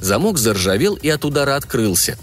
Замок 0.00 0.38
заржавел 0.38 0.94
и 0.94 1.08
от 1.10 1.24
удара 1.26 1.56
открылся. 1.56 2.18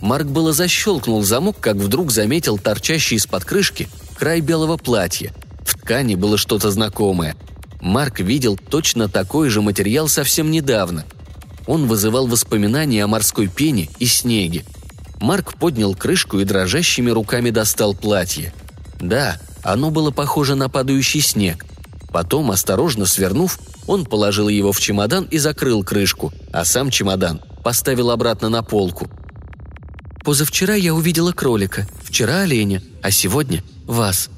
Марк 0.00 0.26
было 0.26 0.52
защелкнул 0.52 1.22
замок, 1.22 1.56
как 1.60 1.76
вдруг 1.76 2.12
заметил 2.12 2.58
торчащий 2.58 3.16
из-под 3.16 3.44
крышки 3.44 3.88
край 4.16 4.40
белого 4.40 4.76
платья. 4.76 5.32
В 5.68 5.78
ткани 5.78 6.14
было 6.14 6.36
что-то 6.36 6.70
знакомое– 6.70 7.36
Марк 7.80 8.20
видел 8.20 8.56
точно 8.56 9.08
такой 9.08 9.50
же 9.50 9.62
материал 9.62 10.08
совсем 10.08 10.50
недавно. 10.50 11.04
Он 11.66 11.86
вызывал 11.86 12.26
воспоминания 12.26 13.04
о 13.04 13.08
морской 13.08 13.46
пене 13.46 13.88
и 13.98 14.06
снеге. 14.06 14.64
Марк 15.20 15.54
поднял 15.54 15.94
крышку 15.94 16.38
и 16.38 16.44
дрожащими 16.44 17.10
руками 17.10 17.50
достал 17.50 17.94
платье. 17.94 18.52
Да, 19.00 19.40
оно 19.62 19.90
было 19.90 20.10
похоже 20.10 20.54
на 20.54 20.68
падающий 20.68 21.20
снег. 21.20 21.64
Потом, 22.10 22.50
осторожно 22.50 23.06
свернув, 23.06 23.58
он 23.86 24.06
положил 24.06 24.48
его 24.48 24.72
в 24.72 24.80
чемодан 24.80 25.24
и 25.24 25.38
закрыл 25.38 25.84
крышку, 25.84 26.32
а 26.52 26.64
сам 26.64 26.90
чемодан 26.90 27.40
поставил 27.62 28.10
обратно 28.10 28.48
на 28.48 28.62
полку. 28.62 29.08
«Позавчера 30.24 30.74
я 30.74 30.94
увидела 30.94 31.32
кролика, 31.32 31.86
вчера 32.02 32.40
оленя, 32.40 32.82
а 33.02 33.10
сегодня– 33.10 33.62
вас». 33.86 34.30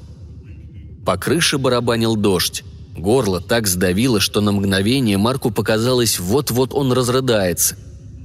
По 1.05 1.17
крыше 1.17 1.57
барабанил 1.57 2.15
дождь. 2.15 2.63
Горло 2.95 3.41
так 3.41 3.67
сдавило, 3.67 4.19
что 4.19 4.41
на 4.41 4.51
мгновение 4.51 5.17
Марку 5.17 5.49
показалось, 5.49 6.19
вот-вот 6.19 6.73
он 6.73 6.91
разрыдается. 6.91 7.75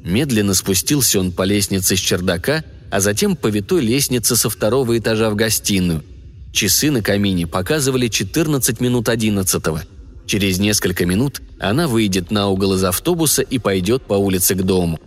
Медленно 0.05 0.55
спустился 0.55 1.21
он 1.21 1.33
по 1.33 1.43
лестнице 1.43 1.97
с 1.97 2.01
чердака, 2.01 2.65
а 2.91 3.01
затем 3.01 3.37
по 3.37 3.47
витой 3.47 3.81
лестнице 3.81 4.37
со 4.37 4.51
второго 4.51 4.99
этажа 4.99 5.31
в 5.31 5.37
гостиную. 5.37 6.05
Часы 6.53 6.91
на 6.91 7.03
камине 7.03 7.47
показывали 7.47 8.09
14 8.09 8.81
минут 8.81 9.09
11 9.09 9.63
-го. 9.67 9.81
Через 10.27 10.59
несколько 10.59 11.07
минут 11.07 11.41
она 11.59 11.87
выйдет 11.87 12.31
на 12.31 12.49
угол 12.49 12.75
из 12.75 12.85
автобуса 12.85 13.43
и 13.43 13.59
пойдет 13.59 14.03
по 14.03 14.15
улице 14.15 14.55
к 14.55 14.63
дому. 14.63 14.99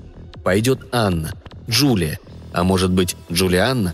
Пойдет 0.44 0.80
Анна, 0.92 1.34
Джулия, 1.70 2.20
а 2.54 2.64
может 2.64 2.92
быть 2.92 3.16
Джулианна? 3.32 3.94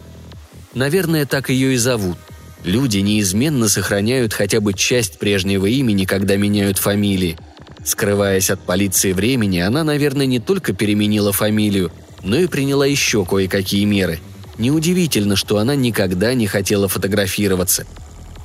Наверное, 0.73 1.25
так 1.25 1.49
ее 1.49 1.73
и 1.73 1.77
зовут– 1.77 2.17
Люди 2.65 2.97
неизменно 2.97 3.69
сохраняют 3.69 4.33
хотя 4.33 4.59
бы 4.59 4.73
часть 4.73 5.19
прежнего 5.19 5.67
имени, 5.67 6.05
когда 6.05 6.35
меняют 6.35 6.79
фамилии. 6.79 7.37
Скрываясь 7.83 8.49
от 8.49 8.59
полиции 8.59 9.13
времени, 9.13 9.59
она, 9.59 9.83
наверное, 9.83 10.25
не 10.25 10.39
только 10.39 10.73
переменила 10.73 11.31
фамилию, 11.31 11.91
но 12.23 12.37
и 12.37 12.47
приняла 12.47 12.87
еще 12.87 13.23
кое-какие 13.23 13.85
меры. 13.85 14.19
Неудивительно, 14.57 15.35
что 15.35 15.59
она 15.59 15.75
никогда 15.75 16.33
не 16.33 16.47
хотела 16.47 16.87
фотографироваться. 16.87 17.85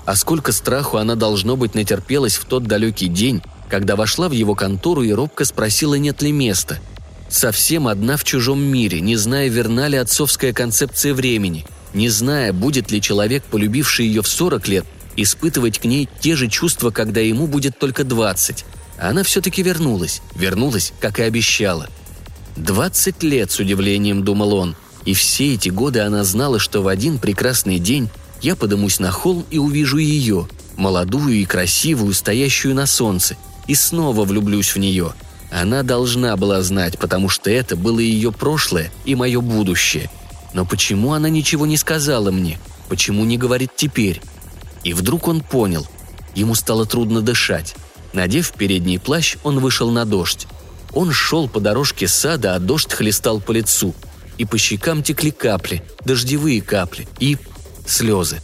А 0.04 0.14
сколько 0.16 0.52
страху 0.52 0.98
она, 0.98 1.14
должно 1.14 1.56
быть, 1.56 1.74
натерпелась 1.74 2.36
в 2.36 2.44
тот 2.44 2.64
далекий 2.64 3.08
день, 3.08 3.40
когда 3.70 3.96
вошла 3.96 4.28
в 4.28 4.32
его 4.32 4.54
контору 4.54 5.02
и 5.02 5.12
робко 5.12 5.46
спросила, 5.46 5.94
нет 5.94 6.20
ли 6.20 6.30
места. 6.30 6.78
Совсем 7.30 7.88
одна 7.88 8.18
в 8.18 8.24
чужом 8.24 8.62
мире, 8.62 9.00
не 9.00 9.16
зная, 9.16 9.48
верна 9.48 9.88
ли 9.88 9.96
отцовская 9.96 10.52
концепция 10.52 11.14
времени– 11.14 11.64
не 11.94 12.08
зная, 12.08 12.52
будет 12.52 12.90
ли 12.90 13.00
человек, 13.00 13.44
полюбивший 13.44 14.06
ее 14.06 14.22
в 14.22 14.28
40 14.28 14.68
лет, 14.68 14.86
испытывать 15.16 15.78
к 15.78 15.84
ней 15.84 16.08
те 16.20 16.36
же 16.36 16.48
чувства, 16.48 16.90
когда 16.90 17.20
ему 17.20 17.46
будет 17.46 17.78
только 17.78 18.04
20. 18.04 18.64
она 18.98 19.22
все-таки 19.22 19.62
вернулась, 19.62 20.22
вернулась, 20.34 20.92
как 21.00 21.18
и 21.18 21.22
обещала. 21.22 21.88
20 22.56 23.22
лет, 23.22 23.50
с 23.50 23.58
удивлением 23.58 24.24
думал 24.24 24.54
он, 24.54 24.76
и 25.04 25.14
все 25.14 25.54
эти 25.54 25.70
годы 25.70 26.00
она 26.00 26.24
знала, 26.24 26.58
что 26.58 26.82
в 26.82 26.88
один 26.88 27.18
прекрасный 27.18 27.78
день 27.78 28.10
я 28.42 28.56
подымусь 28.56 29.00
на 29.00 29.10
холм 29.10 29.46
и 29.50 29.58
увижу 29.58 29.98
ее, 29.98 30.48
молодую 30.76 31.34
и 31.34 31.44
красивую, 31.44 32.12
стоящую 32.12 32.74
на 32.74 32.86
солнце, 32.86 33.36
и 33.66 33.74
снова 33.74 34.24
влюблюсь 34.24 34.74
в 34.74 34.78
нее. 34.78 35.14
Она 35.50 35.82
должна 35.82 36.36
была 36.36 36.62
знать, 36.62 36.98
потому 36.98 37.28
что 37.28 37.50
это 37.50 37.76
было 37.76 37.98
ее 37.98 38.30
прошлое 38.30 38.92
и 39.04 39.14
мое 39.14 39.40
будущее– 39.40 40.10
но 40.52 40.64
почему 40.64 41.12
она 41.12 41.28
ничего 41.28 41.66
не 41.66 41.76
сказала 41.76 42.30
мне? 42.30 42.58
Почему 42.88 43.24
не 43.24 43.38
говорит 43.38 43.70
теперь? 43.76 44.20
И 44.82 44.92
вдруг 44.92 45.28
он 45.28 45.40
понял. 45.40 45.86
Ему 46.34 46.54
стало 46.54 46.86
трудно 46.86 47.20
дышать. 47.20 47.74
Надев 48.12 48.52
передний 48.52 48.98
плащ, 48.98 49.36
он 49.44 49.60
вышел 49.60 49.90
на 49.90 50.04
дождь. 50.04 50.46
Он 50.92 51.12
шел 51.12 51.48
по 51.48 51.60
дорожке 51.60 52.08
сада, 52.08 52.54
а 52.54 52.58
дождь 52.58 52.92
хлестал 52.92 53.40
по 53.40 53.52
лицу. 53.52 53.94
И 54.38 54.44
по 54.44 54.58
щекам 54.58 55.02
текли 55.02 55.30
капли, 55.30 55.84
дождевые 56.04 56.62
капли 56.62 57.06
и 57.20 57.36
слезы. 57.86 58.40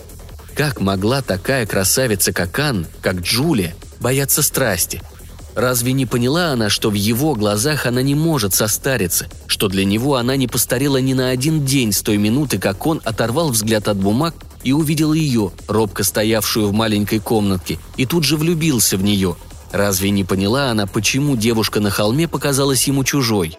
Как 0.54 0.80
могла 0.80 1.22
такая 1.22 1.66
красавица, 1.66 2.32
как 2.32 2.58
Ан, 2.58 2.86
как 3.02 3.20
Джулия, 3.20 3.74
бояться 4.00 4.42
страсти– 4.42 5.02
Разве 5.56 5.94
не 5.94 6.04
поняла 6.04 6.48
она, 6.52 6.68
что 6.68 6.90
в 6.90 6.94
его 6.94 7.34
глазах 7.34 7.86
она 7.86 8.02
не 8.02 8.14
может 8.14 8.54
состариться, 8.54 9.26
что 9.56 9.68
для 9.68 9.86
него 9.86 10.16
она 10.16 10.36
не 10.36 10.46
постарела 10.46 10.98
ни 10.98 11.14
на 11.14 11.30
один 11.30 11.64
день 11.64 11.90
с 11.90 12.02
той 12.02 12.18
минуты, 12.18 12.58
как 12.58 12.86
он 12.86 13.00
оторвал 13.04 13.48
взгляд 13.48 13.88
от 13.88 13.96
бумаг 13.96 14.34
и 14.64 14.74
увидел 14.74 15.14
ее, 15.14 15.50
робко 15.66 16.04
стоявшую 16.04 16.68
в 16.68 16.74
маленькой 16.74 17.20
комнатке, 17.20 17.78
и 17.96 18.04
тут 18.04 18.24
же 18.24 18.36
влюбился 18.36 18.98
в 18.98 19.02
нее. 19.02 19.34
Разве 19.72 20.10
не 20.10 20.24
поняла 20.24 20.70
она, 20.70 20.86
почему 20.86 21.36
девушка 21.36 21.80
на 21.80 21.88
холме 21.88 22.28
показалась 22.28 22.86
ему 22.86 23.02
чужой? 23.02 23.56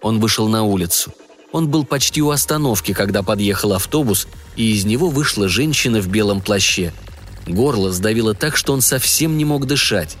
Он 0.00 0.20
вышел 0.20 0.48
на 0.48 0.62
улицу. 0.62 1.12
Он 1.52 1.68
был 1.68 1.84
почти 1.84 2.22
у 2.22 2.30
остановки, 2.30 2.94
когда 2.94 3.22
подъехал 3.22 3.74
автобус, 3.74 4.28
и 4.56 4.72
из 4.72 4.86
него 4.86 5.10
вышла 5.10 5.48
женщина 5.48 6.00
в 6.00 6.08
белом 6.08 6.40
плаще. 6.40 6.94
Горло 7.46 7.92
сдавило 7.92 8.32
так, 8.32 8.56
что 8.56 8.72
он 8.72 8.80
совсем 8.80 9.36
не 9.36 9.44
мог 9.44 9.66
дышать. 9.66 10.16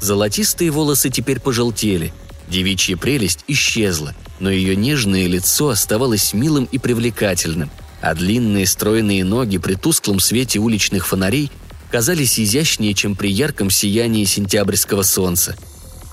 Золотистые 0.00 0.70
волосы 0.70 1.10
теперь 1.10 1.40
пожелтели, 1.40 2.12
девичья 2.50 2.96
прелесть 2.96 3.44
исчезла, 3.48 4.14
но 4.40 4.50
ее 4.50 4.76
нежное 4.76 5.26
лицо 5.26 5.68
оставалось 5.70 6.34
милым 6.34 6.68
и 6.70 6.78
привлекательным, 6.78 7.70
а 8.02 8.14
длинные 8.14 8.66
стройные 8.66 9.24
ноги 9.24 9.58
при 9.58 9.74
тусклом 9.74 10.20
свете 10.20 10.58
уличных 10.58 11.06
фонарей 11.06 11.50
казались 11.90 12.38
изящнее, 12.38 12.94
чем 12.94 13.16
при 13.16 13.30
ярком 13.30 13.70
сиянии 13.70 14.24
сентябрьского 14.24 15.02
солнца. 15.02 15.56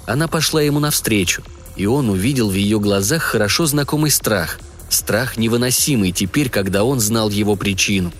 Она 0.05 0.27
пошла 0.27 0.61
ему 0.61 0.79
навстречу, 0.79 1.43
и 1.75 1.85
он 1.85 2.09
увидел 2.09 2.49
в 2.49 2.55
ее 2.55 2.79
глазах 2.79 3.23
хорошо 3.23 3.65
знакомый 3.65 4.11
страх. 4.11 4.59
Страх 4.89 5.37
невыносимый 5.37 6.11
теперь, 6.11 6.49
когда 6.49 6.83
он 6.83 6.99
знал 6.99 7.29
его 7.29 7.55
причину. 7.55 8.13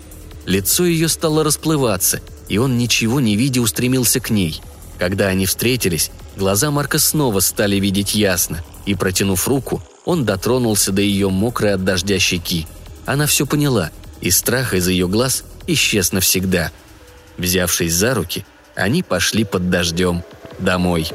Лицо 0.46 0.86
ее 0.86 1.08
стало 1.08 1.44
расплываться, 1.44 2.22
и 2.50 2.58
он, 2.58 2.78
ничего 2.78 3.20
не 3.20 3.36
видя, 3.36 3.62
устремился 3.62 4.20
к 4.20 4.30
ней– 4.30 4.62
когда 4.98 5.28
они 5.28 5.46
встретились, 5.46 6.12
глаза 6.38 6.72
Марка 6.72 7.00
снова 7.00 7.42
стали 7.42 7.78
видеть 7.78 8.16
ясно, 8.16 8.64
и, 8.86 8.96
протянув 8.96 9.48
руку, 9.48 9.84
он 10.06 10.24
дотронулся 10.24 10.92
до 10.94 11.02
ее 11.02 11.30
мокрой 11.30 11.74
от 11.74 11.84
дождя 11.84 12.20
щеки. 12.20 12.68
Она 13.06 13.26
все 13.26 13.46
поняла, 13.46 13.92
и 14.22 14.32
страх 14.32 14.74
из 14.74 14.88
ее 14.88 15.08
глаз 15.08 15.44
исчез 15.68 16.14
навсегда. 16.14 16.72
Взявшись 17.38 17.94
за 17.94 18.14
руки, 18.14 18.46
они 18.76 19.04
пошли 19.04 19.44
под 19.44 19.70
дождем 19.70 20.24
домой. 20.60 21.08